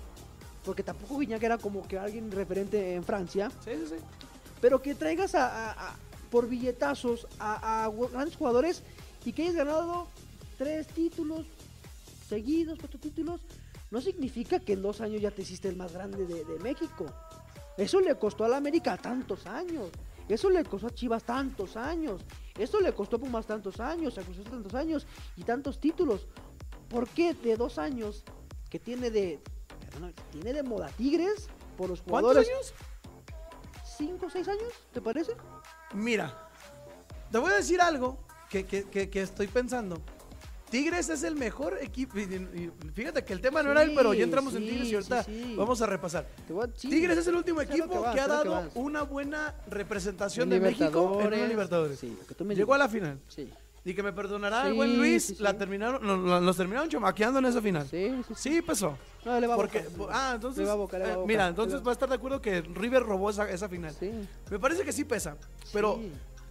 [0.70, 3.96] porque tampoco Guiñac era como que alguien referente en Francia, Sí, sí, sí.
[4.62, 5.96] pero que traigas a, a- a-
[6.30, 8.84] por billetazos a, grandes jugadores
[9.26, 10.06] y que hayas ganado
[10.60, 11.48] tres títulos
[12.28, 13.42] seguidos, cuatro títulos,
[13.90, 17.08] no significa que en dos años ya te hiciste el más grande de, de México.
[17.76, 19.90] Eso le costó a la América tantos años.
[20.28, 22.22] Eso le costó a Chivas tantos años.
[22.60, 26.28] Eso le costó a Pumas tantos años, a Cruz tantos años y tantos títulos.
[26.90, 28.24] ¿Por qué de dos años
[28.70, 29.40] que tiene de
[30.32, 32.50] tiene de moda Tigres por los ¿Cuántos jugadores?
[32.50, 32.74] años?
[33.98, 34.72] ¿Cinco o seis años?
[34.94, 35.34] ¿Te parece?
[35.94, 36.48] Mira,
[37.32, 38.18] te voy a decir algo
[38.50, 40.02] que, que- que- que estoy pensando.
[40.70, 42.14] Tigres es el mejor equipo.
[42.94, 45.56] Fíjate que el tema no era él, pero ya entramos en Tigres y ahorita sí.
[45.58, 46.28] vamos a repasar.
[46.62, 46.68] A-.
[46.68, 50.50] Tigres es el último equipo que vas, que ha que dado una buena representación En
[50.52, 52.00] de México en Libertadores.
[52.56, 53.20] Llegó a la final.
[53.28, 53.52] Sí,
[53.86, 55.44] Y que me perdonará el Sí, buen Luis, sí, sí.
[55.44, 57.88] la terminaron, no, no, nos terminaron chamaqueando en esa final.
[57.90, 58.34] sí, sí.
[58.36, 58.50] sí.
[58.56, 58.98] Sí, pesó.
[59.26, 60.14] No, le va a Porque, Boca.
[60.16, 62.10] ah, entonces, Le va a Boca, le va a eh, mira, entonces va- a estar
[62.10, 63.96] de acuerdo que River robó esa, esa final.
[64.00, 64.12] Sí.
[64.52, 65.38] Me parece que sí pesa,
[65.74, 66.00] pero.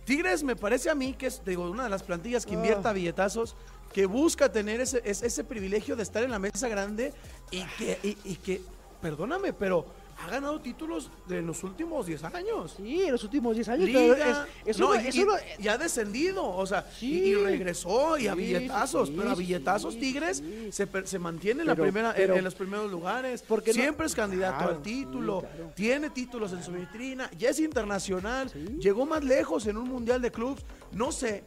[0.04, 2.56] Tigres me parece a mí que es digo, una de las plantillas que Ah.
[2.56, 3.54] invierta billetazos,
[3.92, 7.12] que busca tener ese, ese, ese privilegio de estar en la mesa grande
[7.50, 8.62] y que, y, y que,
[9.02, 9.84] perdóname, pero
[10.20, 12.74] ha ganado títulos de los últimos 10 años.
[12.76, 13.86] Sí, en los últimos 10 años.
[13.88, 17.22] Liga, es- no, no- y, eso y- no- y ha descendido, o sea, y- Sí.
[17.28, 22.10] y, regresó y a billetazos, sí, pero a billetazos Tigres se, mantiene en la primera,
[22.10, 25.72] en- pero- en, los primeros lugares, Porque no- siempre es candidato Claro, al título, claro.
[25.76, 28.50] tiene títulos en su vitrina, ya es internacional,
[28.80, 30.62] llegó más lejos en un mundial de clubs,
[30.92, 31.44] no sé.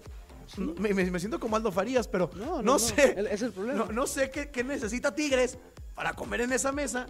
[0.58, 3.16] Me, me- me siento como Aldo Farías, pero No, no, no, no, sé.
[3.20, 3.86] ese es el problema.
[3.86, 5.58] No, no sé qué, qué necesita Tigres
[5.96, 7.06] para comer en esa mesa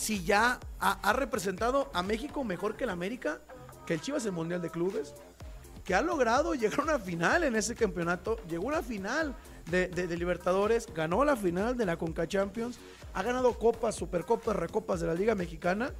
[0.00, 3.40] si ya ha, ha representado a México mejor que el América,
[3.86, 5.14] que el Chivas en Mundial de Clubes,
[5.84, 9.34] que ha logrado llegar a una final en ese campeonato, llegó a una final
[9.70, 12.78] de, de- de Libertadores, ganó la final de la Conca Champions,
[13.12, 15.90] ha ganado copas, supercopas, recopas de la Liga Mexicana.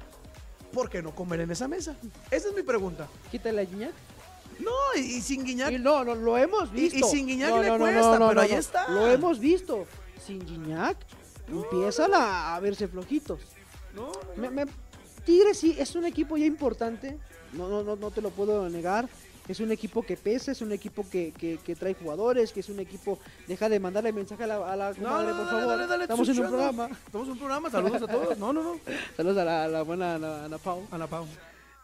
[0.73, 1.95] ¿Por qué no comer en esa mesa?
[2.31, 3.07] Esa es mi pregunta.
[3.29, 3.91] Quítale a Gignac.
[4.59, 7.07] No, y, y sin Guiñac, Y no, no, lo hemos Y- y visto.
[7.07, 8.87] sin Guiñac No, le no, cuesta, no, pero no, ahí está.
[8.89, 9.85] Lo hemos visto.
[10.25, 10.97] Sin Gignac
[11.47, 13.39] empiezan a verse flojitos.
[13.95, 14.65] No, Me- me-
[15.25, 17.17] Tigres sí es un equipo ya importante,
[17.53, 19.07] no, no, no, no te lo puedo negar.
[19.47, 22.69] Es un equipo que pesa, es un equipo que, que- que trae jugadores, que es
[22.69, 23.19] un equipo.
[23.47, 25.67] Deja de mandarle mensaje a la, a la No, comadre, no, por favor.
[25.67, 26.89] dale, dale, Estamos en un programa.
[27.05, 28.37] Estamos en un programa, saludos a todos.
[28.37, 28.79] No, no, no.
[29.17, 30.83] Saludos a la, a la buena Ana, Ana Pau.
[30.91, 31.25] A la Pau.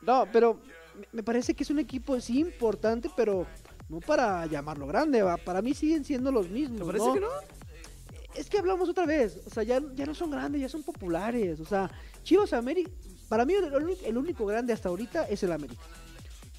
[0.01, 0.60] No, pero
[0.99, 3.45] me- me parece que es un equipo sí importante, pero
[3.89, 5.22] no para llamarlo grande.
[5.24, 5.36] ¿va?
[5.38, 6.80] Para mí siguen siendo los mismos.
[6.80, 7.14] ¿Te parece ¿no?
[7.16, 7.28] que no?
[8.38, 11.59] Es que hablamos otra vez, o sea, ya, ya no son grandes, ya son populares.
[11.59, 11.89] O sea,
[12.23, 12.91] Chivas América,
[13.27, 13.65] para mí el,
[14.05, 15.81] el único- grande hasta ahorita es el América.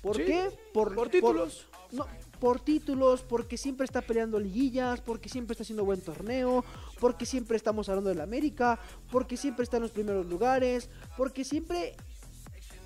[0.02, 0.50] ¿Por Sí, qué?
[0.72, 1.66] por títulos.
[1.92, 2.06] no,
[2.40, 6.64] por títulos, porque siempre está peleando liguillas, porque siempre está haciendo buen torneo,
[7.00, 8.78] porque siempre estamos hablando del América,
[9.10, 11.96] porque siempre está en los primeros lugares, porque siempre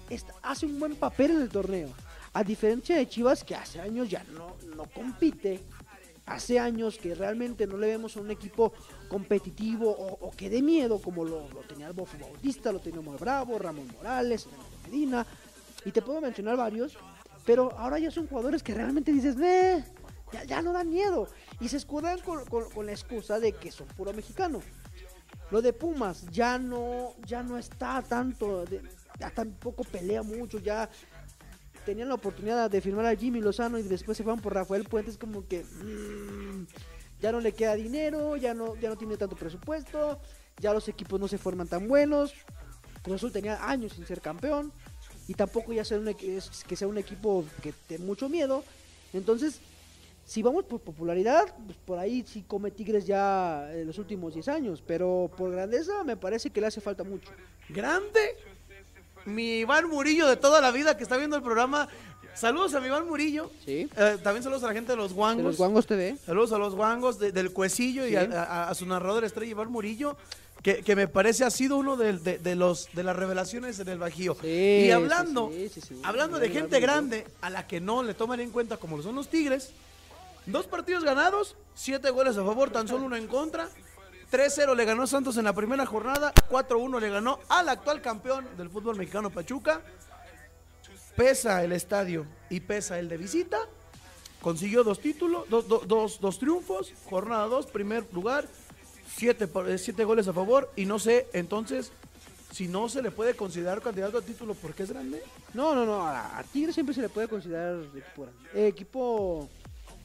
[0.09, 1.89] está- hace un buen papel en el torneo.
[2.35, 5.61] A diferencia de Chivas, que hace años ya no, no compite,
[6.27, 8.73] hace años que realmente no le vemos a un equipo
[9.09, 13.59] competitivo o, que dé miedo, como lo, tenía el Bofo Bautista, lo tenía Muy Bravo,
[13.59, 14.47] Ramón Morales,
[14.85, 15.27] Medina,
[15.85, 16.97] y te puedo mencionar varios,
[17.45, 19.85] pero ahora ya son jugadores que realmente dices, "Meh,
[20.47, 21.29] ya, no dan miedo,
[21.61, 24.63] y se escudan con, con- con la excusa de que son puro mexicano.
[25.51, 28.81] Lo de Pumas ya no, ya no está tanto, de-
[29.19, 30.89] ya tampoco pelea mucho, ya
[31.85, 35.19] tenían la oportunidad de firmar a Jimmy Lozano y después se van por Rafael Puentes
[35.19, 36.67] como que mm,
[37.21, 40.19] ya no le queda dinero, ya no, ya no tiene tanto presupuesto,
[40.61, 42.33] ya los equipos no se forman tan buenos.
[43.03, 44.73] Cruz Azul tenía años sin ser campeón
[45.29, 48.65] y tampoco ya sea un, es- que sea un equipo que tenga mucho miedo.
[49.13, 49.61] Entonces,
[50.25, 54.47] Si vamos por popularidad, pues por ahí sí come Tigres ya en los últimos 10
[54.47, 57.33] años, pero por grandeza me parece que le hace falta mucho.
[57.69, 58.21] Grande.
[59.25, 61.89] Mi Iván Murillo de toda la vida que está viendo el programa.
[62.35, 63.51] Saludos a mi Iván Murillo.
[63.65, 63.89] Sí.
[63.97, 65.45] Eh, también saludos a la gente de los De guangos.
[65.45, 66.17] los Guangos TV.
[66.25, 69.71] Saludos a los guangos de- del Cuecillo y a, a- a su narrador estrella Iván
[69.71, 70.17] Murillo,
[70.63, 73.89] que, que me parece ha sido uno de, de- de los, de las revelaciones en
[73.89, 74.37] el Bajío.
[74.41, 78.41] Sí, y hablando, sí, sí, hablando de gente grande a la que no le toman
[78.41, 79.71] en cuenta como lo son los Tigres,
[80.47, 83.69] dos partidos ganados, siete goles a favor, tan solo uno en contra.
[84.33, 88.71] 3-0 le ganó Santos en la primera jornada, 4-1 le ganó al actual campeón del
[88.71, 89.83] fútbol mexicano Pachuca.
[91.15, 93.59] Pesa el estadio y pesa el de visita.
[94.41, 98.49] Consiguió dos títulos, dos, dos, dos, dos triunfos, jornada 2, primer lugar,
[99.15, 100.73] siete, eh, siete goles a favor.
[100.77, 101.93] Y no sé, entonces,
[102.51, 105.23] si no se le puede considerar candidato a título porque es grande.
[105.53, 106.07] No, no, no.
[106.07, 109.49] A, Tigres siempre se le puede considerar equipo, equipo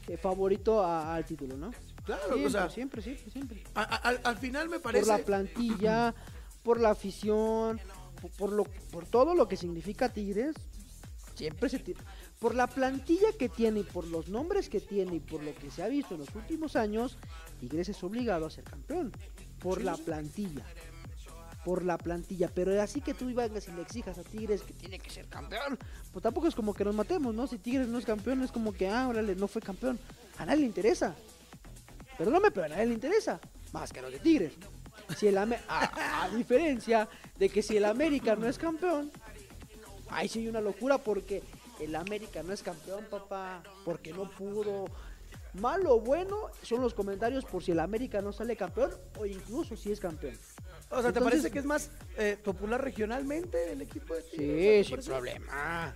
[0.09, 1.71] eh, favorito al título, ¿no?
[2.07, 3.63] Claro, Siempre, o sea, siempre, siempre, siempre.
[3.75, 5.07] a- a- al, al final me Por parece.
[5.07, 6.15] la plantilla,
[6.63, 7.79] por la afición,
[8.21, 10.55] por, por lo, por todo lo que significa Tigres,
[11.35, 12.01] siempre se tira.
[12.39, 15.69] Por la plantilla que tiene y por los nombres que tiene y por lo que
[15.69, 17.17] se ha visto en los últimos años,
[17.59, 19.11] Tigres es obligado a ser campeón.
[19.59, 20.63] Por la plantilla.
[21.65, 22.49] Por la plantilla.
[22.53, 25.77] Pero así que tú ibas y le exijas a Tigres que tiene que ser campeón.
[26.13, 27.47] Pues tampoco es como que nos matemos, ¿no?
[27.47, 29.99] Si Tigres no es campeón, es como que, ah, órale, no fue campeón.
[30.37, 31.15] A nadie le interesa.
[32.17, 33.39] Perdóname, pero a nadie le interesa.
[33.73, 34.53] Más que a los de Tigres.
[35.17, 35.47] Si el a,
[36.23, 37.07] a diferencia
[37.37, 39.11] de que si el América no es campeón,
[40.09, 41.43] ahí sí hay una locura porque
[41.79, 44.85] el América no es campeón, papá, porque no pudo.
[45.53, 49.75] Malo o bueno son los comentarios por si el América no sale campeón o incluso
[49.75, 50.35] si es campeón.
[50.89, 54.87] O sea, ¿te Entonces- parece que es más eh, popular regionalmente el equipo de Tigres?
[54.87, 55.95] Sí, ¿Te sin problema.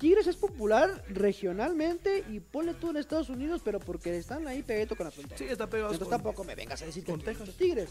[0.00, 4.96] Tigres es popular regionalmente y ponle tú en Estados Unidos, pero porque están ahí pegadito
[4.96, 5.36] con la frontera.
[5.38, 5.92] Sí, está pegado.
[5.92, 7.90] Entonces con- tampoco me vengas a decir que con aquí hay muchos tigres.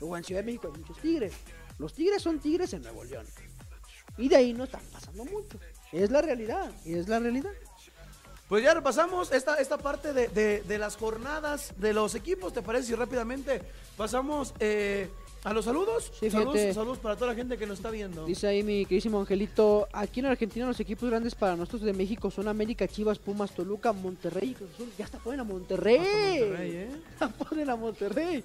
[0.00, 1.32] O en Ciudad de México hay muchos tigres.
[1.78, 3.24] Los tigres son tigres en Nuevo León.
[4.18, 5.58] Y de ahí no están pasando mucho.
[5.92, 7.52] Es la realidad, es la realidad.
[8.48, 12.52] Pues ya repasamos esta, esta parte de, de- de las jornadas de los equipos.
[12.52, 13.62] ¿Te parece si rápidamente
[13.96, 15.08] pasamos eh,
[15.44, 16.12] a los saludos?
[16.20, 18.24] Sí, saludos, saludos para toda la gente que nos está viendo.
[18.26, 22.30] Dice ahí mi queridísimo Angelito, aquí en Argentina los equipos grandes para nosotros de México
[22.30, 24.88] son América, Chivas, Pumas, Toluca, Monterrey y Cruz Azul.
[24.96, 25.98] Ya está ponen a Monterrey.
[25.98, 26.90] Monterrey, ¿eh?
[27.20, 28.44] Ya ponen a Monterrey.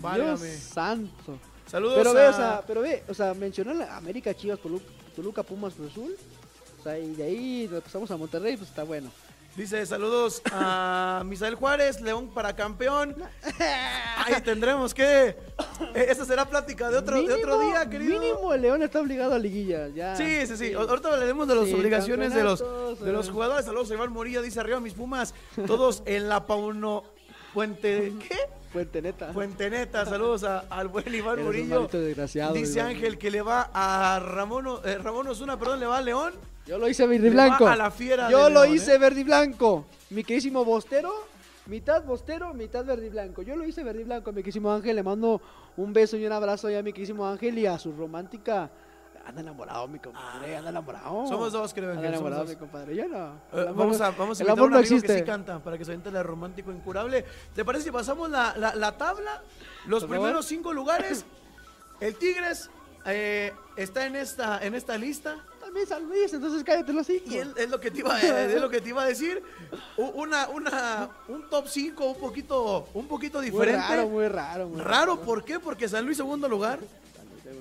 [0.00, 0.46] Válgame.
[0.48, 1.38] Dios santo.
[1.66, 5.42] Saludos Pero ve, a- o sea, pero ve, o sea, mencionar América, Chivas, Toluca, Toluca,
[5.42, 6.16] Pumas, Cruz Azul.
[6.80, 9.10] O sea, y de ahí nos pasamos a Monterrey, pues está bueno.
[9.56, 13.14] Dice saludos a Misael Juárez, León para campeón.
[14.26, 15.28] Ahí tendremos que.
[15.28, 18.20] eh, Esa será plática de otro, de otro día, querido.
[18.20, 20.16] Mínimo el León está obligado a liguilla, ya.
[20.16, 20.72] Sí, sí, sí.
[20.74, 22.64] Ahorita hablaremos de las Sí, obligaciones de los,
[23.00, 23.30] de los eh.
[23.30, 23.64] jugadores.
[23.64, 25.34] Saludos a Iván Morillo, dice arriba mis Pumas.
[25.68, 27.04] Todos en la Pauno
[27.52, 28.12] Puente.
[28.28, 28.36] ¿Qué?
[28.72, 29.28] Puente neta.
[29.30, 30.04] Puente Neta.
[30.04, 31.86] Saludos a- al buen Iván Eres un Murillo.
[31.86, 32.88] desgraciado, Dice Iván.
[32.88, 36.34] Ángel que le va a Ramón, eh, Ramón Osuna, perdón, le va a León.
[36.66, 37.66] Yo lo hice verde y blanco.
[37.66, 38.98] a la fiera Yo lo León, hice ¿eh?
[38.98, 39.86] verde y blanco.
[40.10, 41.12] Mi queridísimo Bostero,
[41.66, 43.42] mitad Bostero, mitad verde y blanco.
[43.42, 44.96] Yo lo hice verde y blanco, mi queridísimo Ángel.
[44.96, 45.40] Le mando
[45.76, 48.70] un beso y un abrazo ya a mi queridísimo Ángel y a su romántica.
[49.26, 51.26] Anda enamorado, mi compadre, anda enamorado.
[51.26, 52.94] Somos dos, creo, Anda somos enamorado, mi compadre.
[52.94, 53.16] Yo no.
[53.54, 55.06] Eh, amor vamos a, vamos a el invitar a amor un no amigo existe.
[55.14, 57.24] que sí canta para que se aviente la romántico incurable.
[57.54, 59.42] ¿Te parece si pasamos la, la- la tabla?
[59.86, 60.16] Los favor.
[60.18, 61.24] primeros cinco lugares.
[62.00, 62.68] El Tigres
[63.06, 65.42] eh, está en esta, en esta lista.
[65.86, 67.24] San Luis, entonces cállate los cinco.
[67.30, 69.42] Y él- es lo que te iba, es lo que te iba a decir.
[69.96, 73.80] Una, una, un top 5 un poquito, un poquito muy diferente.
[73.88, 74.68] raro, muy raro.
[74.68, 75.58] Muy Raro, ¿por qué?
[75.60, 76.78] Porque San Luis segundo lugar.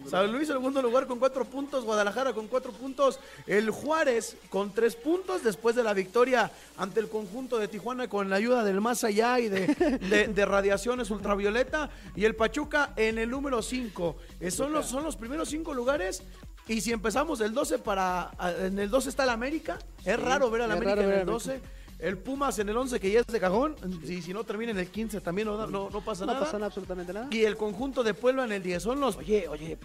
[0.09, 4.95] San Luis segundo lugar con cuatro puntos, Guadalajara con cuatro puntos, el Juárez con tres
[4.95, 9.03] puntos después de la victoria ante el conjunto de Tijuana con la ayuda del más
[9.03, 14.15] allá y de, de- de radiaciones ultravioleta y el Pachuca en el número 5.
[14.51, 16.23] son, los, son los primeros cinco lugares
[16.67, 18.31] y si empezamos del 12 para...
[18.59, 21.25] En el 12 está el América, es raro ver al América raro en el al
[21.25, 21.61] 12.
[22.03, 23.75] El Pumas en el 11 que ya es de cajón,
[24.05, 26.45] y si no termina en el 15 también no, da- no, no pasa No nada.
[26.45, 27.29] pasa absolutamente nada.
[27.31, 29.77] Y el conjunto de Puebla en el 10 son los Oye, oye,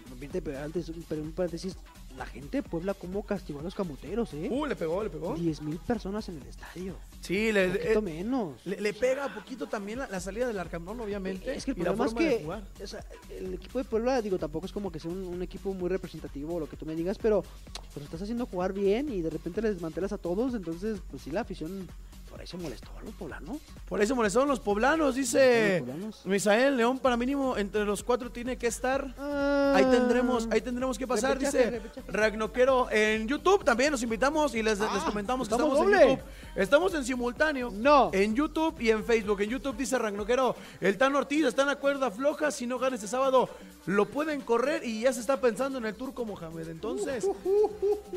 [0.43, 1.77] pero antes, pero un paréntesis,
[2.17, 4.49] la gente de Puebla cómo castigó a los camoteros, ¿eh?
[4.51, 5.33] Uh, le pegó, le pegó.
[5.35, 6.95] 10 mil personas en el estadio.
[7.21, 8.65] Sí, le, Un poquito eh, menos.
[8.65, 11.55] le, le pega un poquito también la, la salida del Arcamón, obviamente.
[11.55, 12.63] Es que el problema es que jugar.
[12.83, 15.73] o sea, el equipo de Puebla, digo, tampoco es como que sea un, un equipo
[15.73, 17.45] muy representativo o lo que tú me digas, pero
[17.93, 21.31] pues estás haciendo jugar bien y de repente les desmantelas a todos, entonces pues sí
[21.31, 21.87] la afición
[22.29, 23.57] por ahí se molestó a los poblanos.
[23.87, 26.25] Por eso molestaron los poblanos, dice Los poblanos.
[26.25, 29.13] Misael León, para mínimo entre los cuatro tiene que estar.
[29.17, 32.11] Ah, Ahí tendremos, ahí tendremos que pasar, Repechaje, dice repechaje.
[32.11, 33.63] Ragnoquero en YouTube.
[33.63, 36.09] También los invitamos y les, les Ah, comentamos que ¿estamos estamos en?
[36.09, 36.23] YouTube.
[36.55, 37.71] Estamos en simultáneo.
[37.73, 38.09] No.
[38.13, 39.41] En YouTube y en Facebook.
[39.41, 42.51] En YouTube dice Ragnoquero, el Tan Ortiz está en la cuerda floja.
[42.51, 43.49] Si no gana este sábado,
[43.85, 46.67] lo pueden correr y ya se está pensando en el Turco Mohamed.
[46.69, 47.27] Entonces,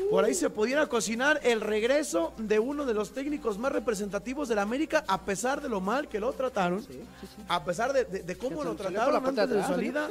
[0.09, 4.55] por ahí se pudiera cocinar el regreso de uno de los técnicos más representativos de
[4.55, 6.81] la América, a pesar de lo mal que lo trataron.
[6.81, 7.43] Sí, sí, sí.
[7.47, 10.09] A pesar de, de- de cómo lo trataron antes de su salida.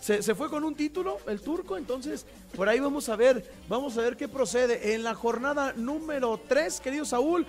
[0.00, 2.26] Se, se fue con un título, el turco, entonces
[2.56, 4.94] por ahí vamos a ver, vamos a ver qué procede.
[4.94, 7.46] En la jornada número 3, querido Saúl,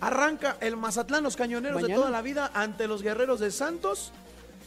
[0.00, 4.12] arranca el Mazatlán, los cañoneros de toda la vida ante los guerreros de Santos.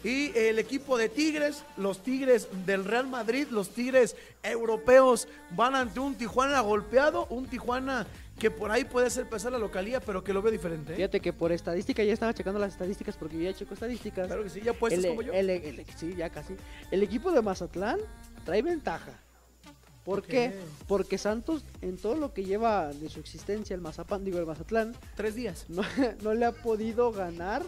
[0.04, 6.00] Y el equipo de Tigres, los Tigres del Real Madrid, los Tigres europeos van ante
[6.00, 8.08] un Tijuana golpeado, un Tijuana
[8.42, 10.94] que por ahí puede ser pesar la localía, pero que lo veo diferente.
[10.94, 10.96] ¿eh?
[10.96, 14.26] Fíjate que por estadística ya estaba checando las estadísticas porque yo ya checo estadísticas.
[14.26, 15.32] Claro que sí, ya puestos el, como yo.
[15.32, 16.56] el- el- sí, ya casi.
[16.90, 18.00] El equipo de Mazatlán
[18.44, 19.14] trae ventaja.
[20.04, 20.56] ¿Por qué?
[20.88, 24.96] Porque Santos, en todo lo que lleva de su existencia el Mazapán, digo el Mazatlán,
[25.16, 25.66] Tres días.
[25.70, 25.84] no,
[26.24, 27.62] no le ha podido ganar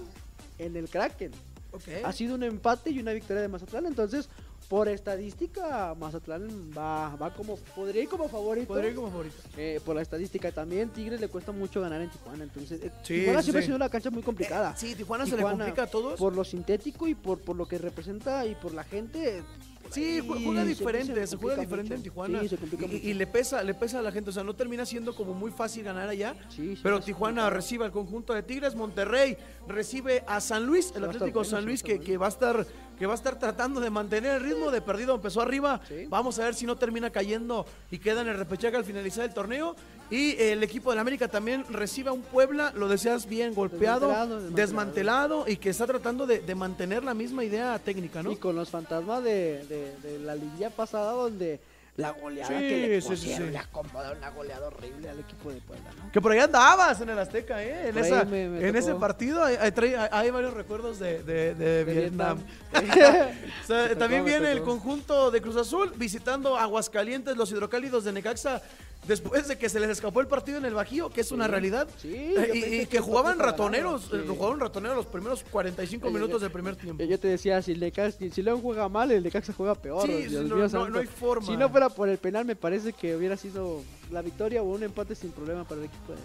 [0.57, 1.31] en el Kraken.
[1.71, 1.83] Ok.
[2.03, 3.85] Ha sido un empate y una victoria de Mazatlán.
[3.85, 4.27] Entonces,
[4.73, 8.69] por estadística, Mazatlán va, va como, podría ir como favorito.
[8.69, 9.35] Podría ir como favorito.
[9.55, 12.43] Eh, por la estadística también, Tigres le cuesta mucho ganar en Tijuana.
[12.43, 13.65] Entonces, eh, Sí, Tijuana sí, siempre sí.
[13.65, 14.75] ha sido una cancha muy complicada.
[14.75, 16.17] Sí, Tijuana, se le complica a todos.
[16.19, 19.43] Por lo sintético y por, por lo que representa y por la gente.
[19.91, 22.01] Sí, juega diferente, se, juega diferente en.
[22.01, 22.41] Tijuana.
[22.41, 23.07] Sí, se complica y, mucho.
[23.07, 25.51] y le pesa, le pesa a la gente, o sea, no termina siendo como muy
[25.51, 26.33] fácil ganar allá.
[26.49, 31.03] Sí, sí, pero Tijuana recibe al conjunto de Tigres, Monterrey recibe a San Luis, el
[31.03, 32.65] Atlético San Luis que, que va a estar
[32.97, 35.81] que va a estar tratando de mantener el ritmo de perdido, empezó arriba.
[35.87, 36.05] Sí.
[36.09, 39.33] Vamos a ver si no termina cayendo y queda en el repechaje al finalizar el
[39.33, 39.75] torneo.
[40.09, 44.35] Y el equipo del América también recibe a un Puebla, lo decías bien, golpeado, Desmantelado,
[44.51, 45.45] desmantelado, desmantelado.
[45.47, 48.31] y que está tratando de, de mantener la misma idea técnica, ¿no?
[48.31, 51.59] Y con los fantasmas de, de, de la liguilla pasada, donde
[51.95, 53.51] la goleada Sí, que le sí, sí, pusieron, sí.
[53.53, 56.11] le acomodaron una goleada horrible al equipo de Puebla, ¿no?
[56.11, 57.89] Que por ahí andabas en el Azteca, ¿eh?
[57.89, 61.85] En, Por ahí esa- me- me en ese partido hay, varios recuerdos de, de- de
[61.85, 62.39] De Vietnam.
[62.71, 63.29] Vietnam.
[63.63, 68.11] O sea, Me también viene el conjunto de Cruz Azul visitando Aguascalientes, los hidrocálidos de
[68.11, 68.61] Necaxa,
[69.07, 71.51] después de que se les escapó el partido en el Bajío, que es una Sí,
[71.51, 71.87] realidad.
[71.97, 74.27] sí, Eh, yo y, y que jugaban ratoneros, eh, sí.
[74.27, 77.03] jugaban ratoneros los primeros 45 Oye, minutos yo- del primer tiempo.
[77.03, 80.05] Yo te decía, si, el Necaxa- si León juega mal, el Necaxa juega peor.
[80.05, 81.45] Sí, Dios no- no- hay forma.
[81.45, 83.81] Si no fuera por el penal, me parece que hubiera sido
[84.11, 86.19] la victoria o un empate sin problema para el equipo de.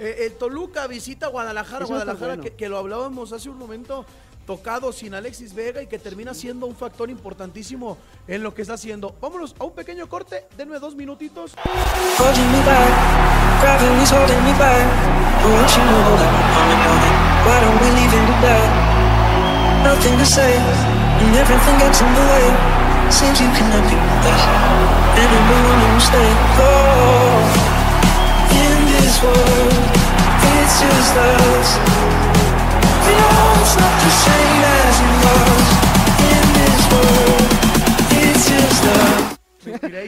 [0.00, 2.42] Eh, el Toluca visita Guadalajara, Eso Guadalajara bueno.
[2.42, 4.04] que, que lo hablábamos hace un momento,
[4.48, 8.74] tocado sin Alexis Vega y que termina siendo un factor importantísimo en lo que está
[8.74, 9.14] haciendo.
[9.20, 11.52] Vámonos a un pequeño corte, denme dos minutitos.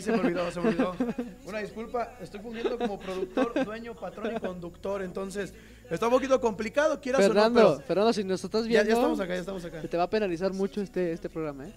[0.00, 0.94] Se me olvidó, se me olvidó.
[1.46, 5.52] Una disculpa, estoy fungiendo como productor, dueño, patrón y conductor, entonces
[5.90, 8.88] está un poquito complicado, quieras Fernando, o no, pero Fernando, si nos estás ya, viendo,
[8.88, 9.82] ya estamos acá, ya estamos acá.
[9.82, 11.74] te va a penalizar mucho este, este programa, ¿eh?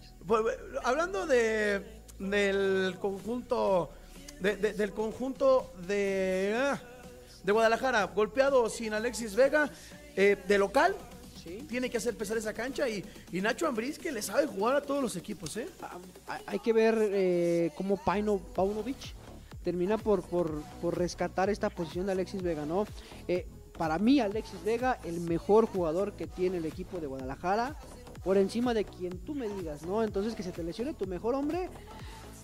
[0.83, 3.89] Hablando de del conjunto
[4.39, 6.79] de- de- del conjunto de ah,
[7.43, 9.69] de Guadalajara golpeado sin Alexis Vega
[10.15, 10.95] eh, de local
[11.43, 11.65] Sí.
[11.69, 14.81] tiene que hacer pesar esa cancha y, y Nacho Ambriz que le sabe jugar a
[14.81, 15.67] todos los equipos ¿eh?
[15.81, 18.97] Ah, hay- Hay que ver eh, cómo Paino Paunovic
[19.63, 22.85] termina por, por, por rescatar esta posición de Alexis Vega, ¿no?
[23.27, 23.45] Eh,
[23.77, 27.75] para mí, Alexis Vega, el mejor jugador que tiene el equipo de Guadalajara,
[28.23, 30.03] por encima de quien tú me digas, ¿no?
[30.03, 31.69] Entonces, que se te lesione tu mejor hombre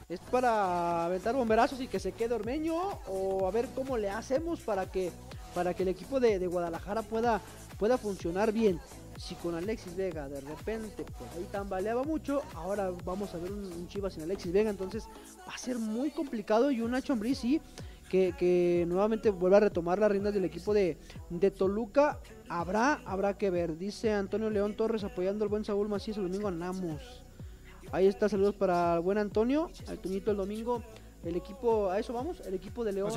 [0.10, 2.76] es para aventar bomberazos y que se quede Ormeño
[3.08, 5.12] o a ver cómo le hacemos para que
[5.54, 7.41] para que el equipo de, de Guadalajara pueda
[7.80, 8.80] pueda funcionar bien.
[9.18, 13.66] Si con Alexis Vega de repente por ahí tambaleaba mucho, ahora vamos a ver un,
[13.66, 15.08] un Chivas sin Alexis Vega, entonces
[15.48, 17.60] va a ser muy complicado y un Nacho Ambriz sí
[18.10, 20.98] que, que nuevamente vuelva a retomar las riendas del equipo de,
[21.30, 22.20] de Toluca.
[22.50, 23.78] Habrá, habrá que ver.
[23.78, 27.24] Dice Antonio León Torres apoyando al buen Saúl Macías el domingo andamos.
[27.92, 30.84] Ahí está, saludos para el buen Antonio, al Tuñito el domingo.
[31.24, 33.12] El equipo, a eso vamos, el equipo de León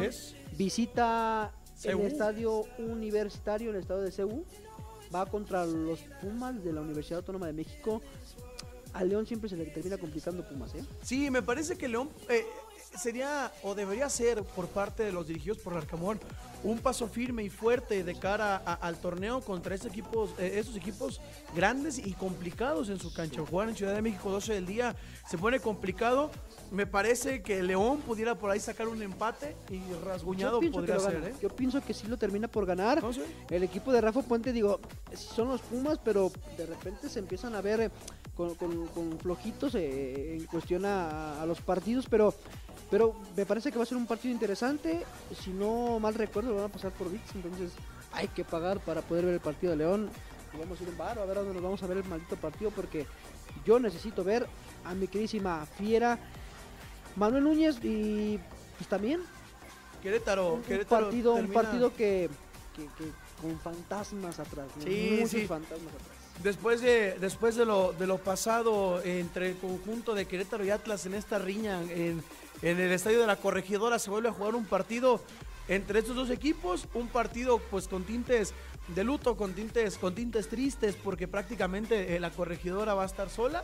[0.58, 1.52] visita.
[1.84, 4.44] El estadio universitario, el estadio de CEU.
[5.14, 8.00] Va contra los Pumas de la Universidad Autónoma de México.
[8.94, 10.84] A León siempre se le termina complicando Pumas, ¿eh?
[11.02, 12.44] Sí, me parece que León eh,
[12.98, 16.18] sería o debería ser por parte de los dirigidos por Arcamón
[16.64, 21.20] un paso firme y fuerte de cara al torneo contra estos equipos, eh, esos equipos
[21.56, 23.44] grandes y complicados en su cancha.
[23.44, 24.94] Jugar en Ciudad de México 12 del día
[25.28, 26.30] se pone complicado.
[26.72, 31.22] Me parece que León pudiera por ahí sacar un empate y rasguñado podría ser.
[31.24, 31.34] ¿eh?
[31.40, 33.02] Yo pienso que sí lo termina por ganar.
[33.50, 34.80] El equipo de Rafa Puente, digo,
[35.14, 37.90] son los Pumas, pero de repente se empiezan a ver eh,
[38.34, 42.34] con, flojitos en cuestión a, a los partidos, pero
[42.92, 45.06] pero me parece que va a ser un partido interesante.
[45.42, 47.36] Si no mal recuerdo, lo van a pasar por VIX.
[47.36, 47.72] Entonces
[48.12, 50.10] hay que pagar para poder ver el partido de León.
[50.58, 52.36] vamos a ir en bar a ver a dónde nos vamos a ver el maldito
[52.36, 52.70] partido.
[52.70, 53.06] Porque
[53.64, 54.46] yo necesito ver
[54.84, 56.18] a mi queridísima Fiera,
[57.16, 58.38] Manuel Núñez y
[58.76, 59.20] pues también.
[60.02, 62.28] Querétaro, un, partido, un partido que,
[63.40, 64.66] con fantasmas atrás.
[64.82, 65.46] Sí, sí.
[65.46, 66.22] fantasmas atrás.
[66.42, 71.06] Después de, después de lo, de lo pasado entre el conjunto de Querétaro y Atlas
[71.06, 72.24] en esta riña en,
[72.62, 75.20] en el estadio de la Corregidora se vuelve a jugar un partido
[75.68, 78.52] entre estos dos equipos, un partido pues con tintes
[78.88, 83.30] de luto, con tintes, con tintes tristes, porque prácticamente eh, la Corregidora va a estar
[83.30, 83.62] sola.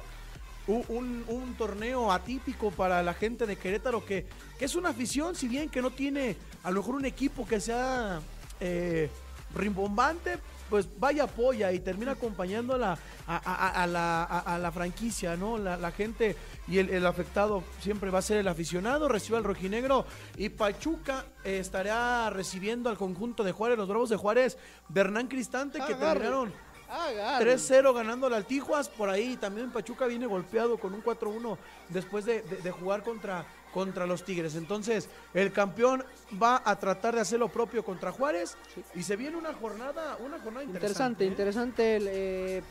[0.69, 4.27] Un, torneo atípico para la gente de Querétaro que,
[4.59, 7.59] que, es una afición, si bien que no tiene a lo mejor un equipo que
[7.59, 8.21] sea
[8.61, 9.09] eh,
[9.55, 10.39] rimbombante,
[10.69, 15.59] pues vaya apoya y termina acompañando a la, a, la, franquicia, ¿no?
[15.59, 20.05] La, gente y el, afectado siempre va a ser el aficionado, recibe al rojinegro
[20.37, 24.59] y Pachuca estará recibiendo al conjunto de Juárez, los Bravos de Juárez,
[24.89, 26.53] de Hernán Cristante, que terminaron
[26.89, 31.59] 3-0 ganando al Tijuas, por ahí también Pachuca viene golpeado con un 4-1
[31.91, 34.55] después de jugar contra contra los Tigres.
[34.55, 36.05] Entonces, el campeón
[36.43, 38.57] va a tratar de hacer lo propio contra Juárez
[38.95, 41.25] y se viene una jornada, una jornada interesante.
[41.25, 42.63] Interesante, interesante eh,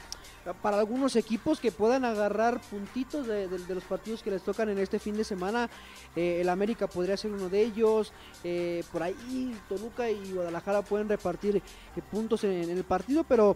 [0.61, 4.99] para algunos equipos que puedan agarrar puntitos de, los partidos que les tocan en este
[4.99, 5.70] fin de semana.
[6.15, 8.11] Eh, el América podría ser uno de ellos.
[8.43, 11.61] Eh, por ahí Toluca y Guadalajara pueden repartir
[12.11, 13.55] puntos en, el partido, pero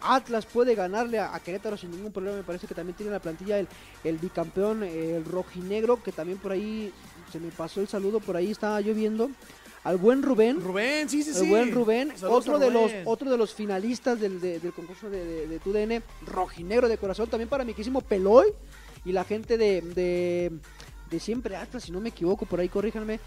[0.00, 2.36] Atlas puede ganarle a, Querétaro sin ningún problema.
[2.36, 3.68] Me parece que también tiene la plantilla el,
[4.04, 6.92] el bicampeón, el rojinegro, que también por ahí
[7.32, 9.30] se me pasó el saludo, por ahí estaba lloviendo.
[9.84, 10.60] Al buen Rubén.
[10.60, 11.48] Rubén, sí, sí, sí.
[11.48, 16.88] buen Rubén, otro de, los, otro de los finalistas del, concurso de, de, TUDN, rojinegro
[16.88, 17.28] de corazón.
[17.28, 18.52] También para mi querísimo Peloy
[19.04, 19.80] y la gente de,
[21.08, 23.20] de, siempre Atlas, si no me equivoco, por ahí corríjanme.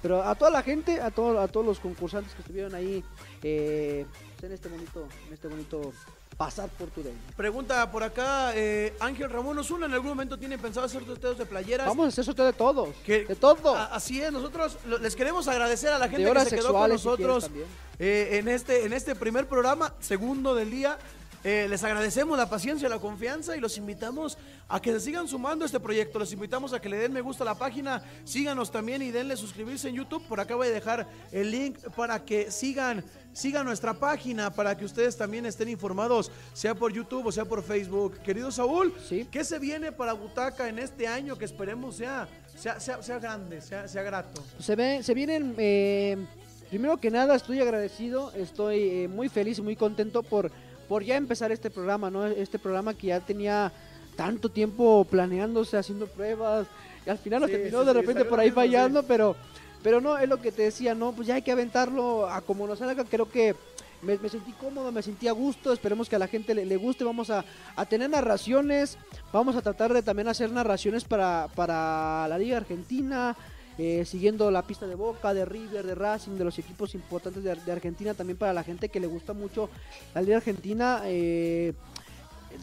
[0.00, 3.04] Pero a toda la gente, a, todo, a todos los concursantes que estuvieron ahí
[3.42, 4.06] eh,
[4.42, 5.92] en este bonito, en este bonito
[6.36, 7.02] pasar por tu
[7.36, 11.46] Pregunta por acá, eh, Ángel Ramón Osuna, ¿en algún momento tienen pensado hacer sorteos de
[11.46, 11.86] playeras?
[11.86, 13.74] Vamos a hacer sorteo de todos, de todo.
[13.74, 17.50] así es, nosotros les queremos agradecer a la gente que se quedó con nosotros
[17.98, 20.98] eh, en, este, en este primer programa, segundo del día.
[21.46, 24.36] Eh, les agradecemos la paciencia, la confianza y los invitamos
[24.68, 26.18] a que se sigan sumando a este proyecto.
[26.18, 29.36] Los invitamos a que le den me gusta a la página, síganos también y denle
[29.36, 30.26] suscribirse en YouTube.
[30.26, 34.84] Por acá voy a dejar el link para que sigan, sigan nuestra página, para que
[34.84, 38.18] ustedes también estén informados, sea por YouTube o sea por Facebook.
[38.24, 38.92] Querido Saúl,
[39.30, 42.26] ¿qué se viene para Butaca en este año que esperemos sea,
[42.56, 44.42] sea, sea, grande, sea, sea, grato?
[44.58, 45.54] Se, ve, se vienen...
[45.58, 46.26] Eh,
[46.68, 50.50] primero que nada, estoy agradecido, estoy eh, muy feliz y muy contento por
[50.88, 52.26] por ya empezar este programa, ¿no?
[52.26, 53.72] Este programa que ya tenía
[54.16, 56.66] tanto tiempo planeándose, haciendo pruebas,
[57.06, 59.36] y al final lo terminó de repente por ahí fallando, pero,
[59.82, 62.66] pero no, es lo que te decía, no, pues ya hay que aventarlo a como
[62.66, 63.54] nos salga, creo que
[64.02, 67.30] me, sentí cómodo, me sentí a gusto, esperemos que a la gente le, guste, vamos
[67.30, 68.98] a, a, tener narraciones,
[69.32, 73.36] vamos a tratar de también hacer narraciones para, para la Liga Argentina,
[73.78, 77.72] eh, siguiendo la pista de Boca, de River, de Racing, de los equipos importantes de,
[77.72, 79.68] Argentina, también para la gente que le gusta mucho
[80.14, 81.74] la Liga Argentina, eh,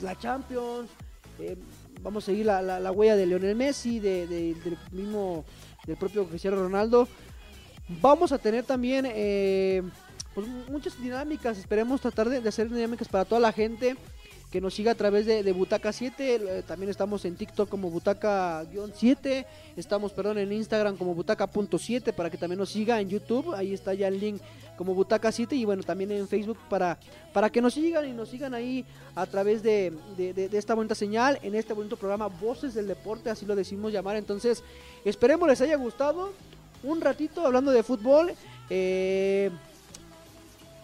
[0.02, 0.90] la Champions,
[1.40, 1.56] eh,
[2.02, 5.46] vamos a seguir la, huella de Lionel Messi, de, del mismo,
[5.86, 7.08] del propio Cristiano Ronaldo.
[8.02, 9.04] Vamos a tener también
[10.34, 13.98] pues, muchas dinámicas, esperemos tratar de hacer dinámicas para toda la gente
[14.54, 16.36] que nos siga a través de, Butaca 7.
[16.36, 19.48] Eh, también estamos en TikTok como Butaca-7.
[19.76, 23.56] Estamos, perdón, en Instagram como Butaca.7 para que también nos siga en YouTube.
[23.56, 24.40] Ahí está ya el link
[24.78, 27.00] como Butaca 7 y bueno, también en Facebook para,
[27.34, 28.86] para que nos sigan y nos sigan ahí
[29.16, 29.92] a través de,
[30.54, 34.18] esta bonita señal, en este bonito programa Voces del Deporte, así lo decimos llamar.
[34.18, 34.64] Entonces,
[35.04, 36.32] esperemos les haya gustado
[36.84, 38.32] un ratito hablando de fútbol.
[38.70, 39.50] Eh,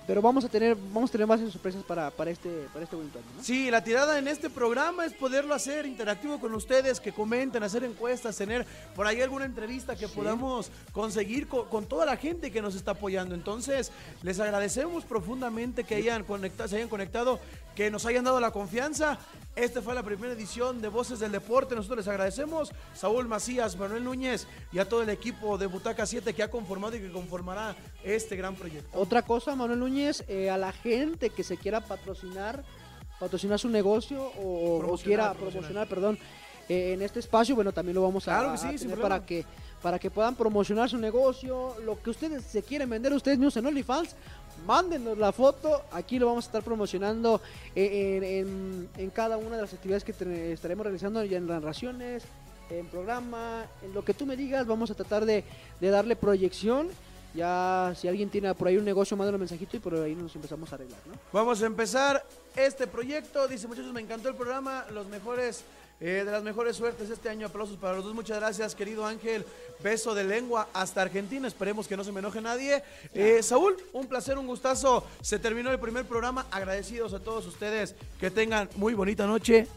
[0.10, 3.20] pero vamos a tener vamos a tener más sorpresas para, para este para este bonito
[3.20, 7.62] año, Sí, la tirada en este programa es poderlo hacer interactivo con ustedes, que comenten,
[7.62, 12.60] hacer encuestas, tener por ahí alguna entrevista que podamos conseguir con, toda la gente que
[12.60, 13.36] nos está apoyando.
[13.36, 13.91] Entonces,
[14.24, 17.39] les agradecemos profundamente que hayan conectado, se hayan conectado,
[17.76, 19.20] que nos hayan dado la confianza
[19.60, 21.76] Esta fue la primera edición de Voces del Deporte.
[21.76, 22.72] Nosotros les agradecemos.
[22.93, 26.95] Saúl Macías, Manuel Núñez y a todo el equipo de Butaca 7 que ha conformado
[26.95, 28.97] y que conformará este gran proyecto.
[28.97, 32.64] Otra cosa, Manuel Núñez, eh, a la gente que se quiera patrocinar,
[33.20, 35.36] patrocinar su negocio o, quiera promocionar.
[35.36, 36.20] promocionar, perdón,
[36.70, 39.26] eh, en este espacio, bueno, también lo vamos a, Claro que sí, a tener para
[39.26, 39.45] que
[39.82, 43.66] para que puedan promocionar su negocio, lo que ustedes se quieren vender ustedes mismos en
[43.66, 44.16] OnlyFans,
[44.66, 47.41] mándenos la foto, aquí lo vamos a estar promocionando
[47.76, 50.12] en, en- cada una de las actividades que
[50.53, 52.24] estaremos realizando ya en narraciones,
[52.70, 55.43] en programa, en lo que tú me digas, vamos a tratar de,
[55.80, 56.88] de darle proyección.
[57.36, 60.36] Ya si alguien tiene por ahí un negocio, mándale un mensajito y por ahí nos
[60.36, 61.14] empezamos a arreglar, ¿no?
[61.32, 63.47] Vamos a empezar este proyecto.
[63.47, 64.86] Dice, muchachos, me encantó el programa.
[64.91, 65.64] Los mejores,
[66.02, 67.47] eh, de las mejores suertes este año.
[67.47, 68.14] Aplausos para los dos.
[68.14, 69.45] Muchas gracias, querido Ángel.
[69.84, 71.47] Beso de lengua hasta Argentina.
[71.47, 72.84] Esperemos que no se me enoje nadie.
[73.14, 75.06] Eh, Saúl, un placer, un gustazo.
[75.22, 76.45] Se terminó el primer programa.
[76.52, 77.95] Agradecidos a todos ustedes.
[78.20, 79.68] Que tengan muy bonita noche.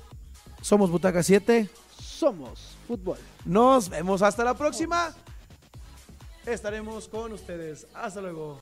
[0.61, 1.69] Somos Butaca 7.
[1.99, 3.19] Somos fútbol.
[3.45, 5.15] Nos vemos hasta la próxima.
[6.47, 7.87] Estaremos con ustedes.
[7.95, 8.61] Hasta luego.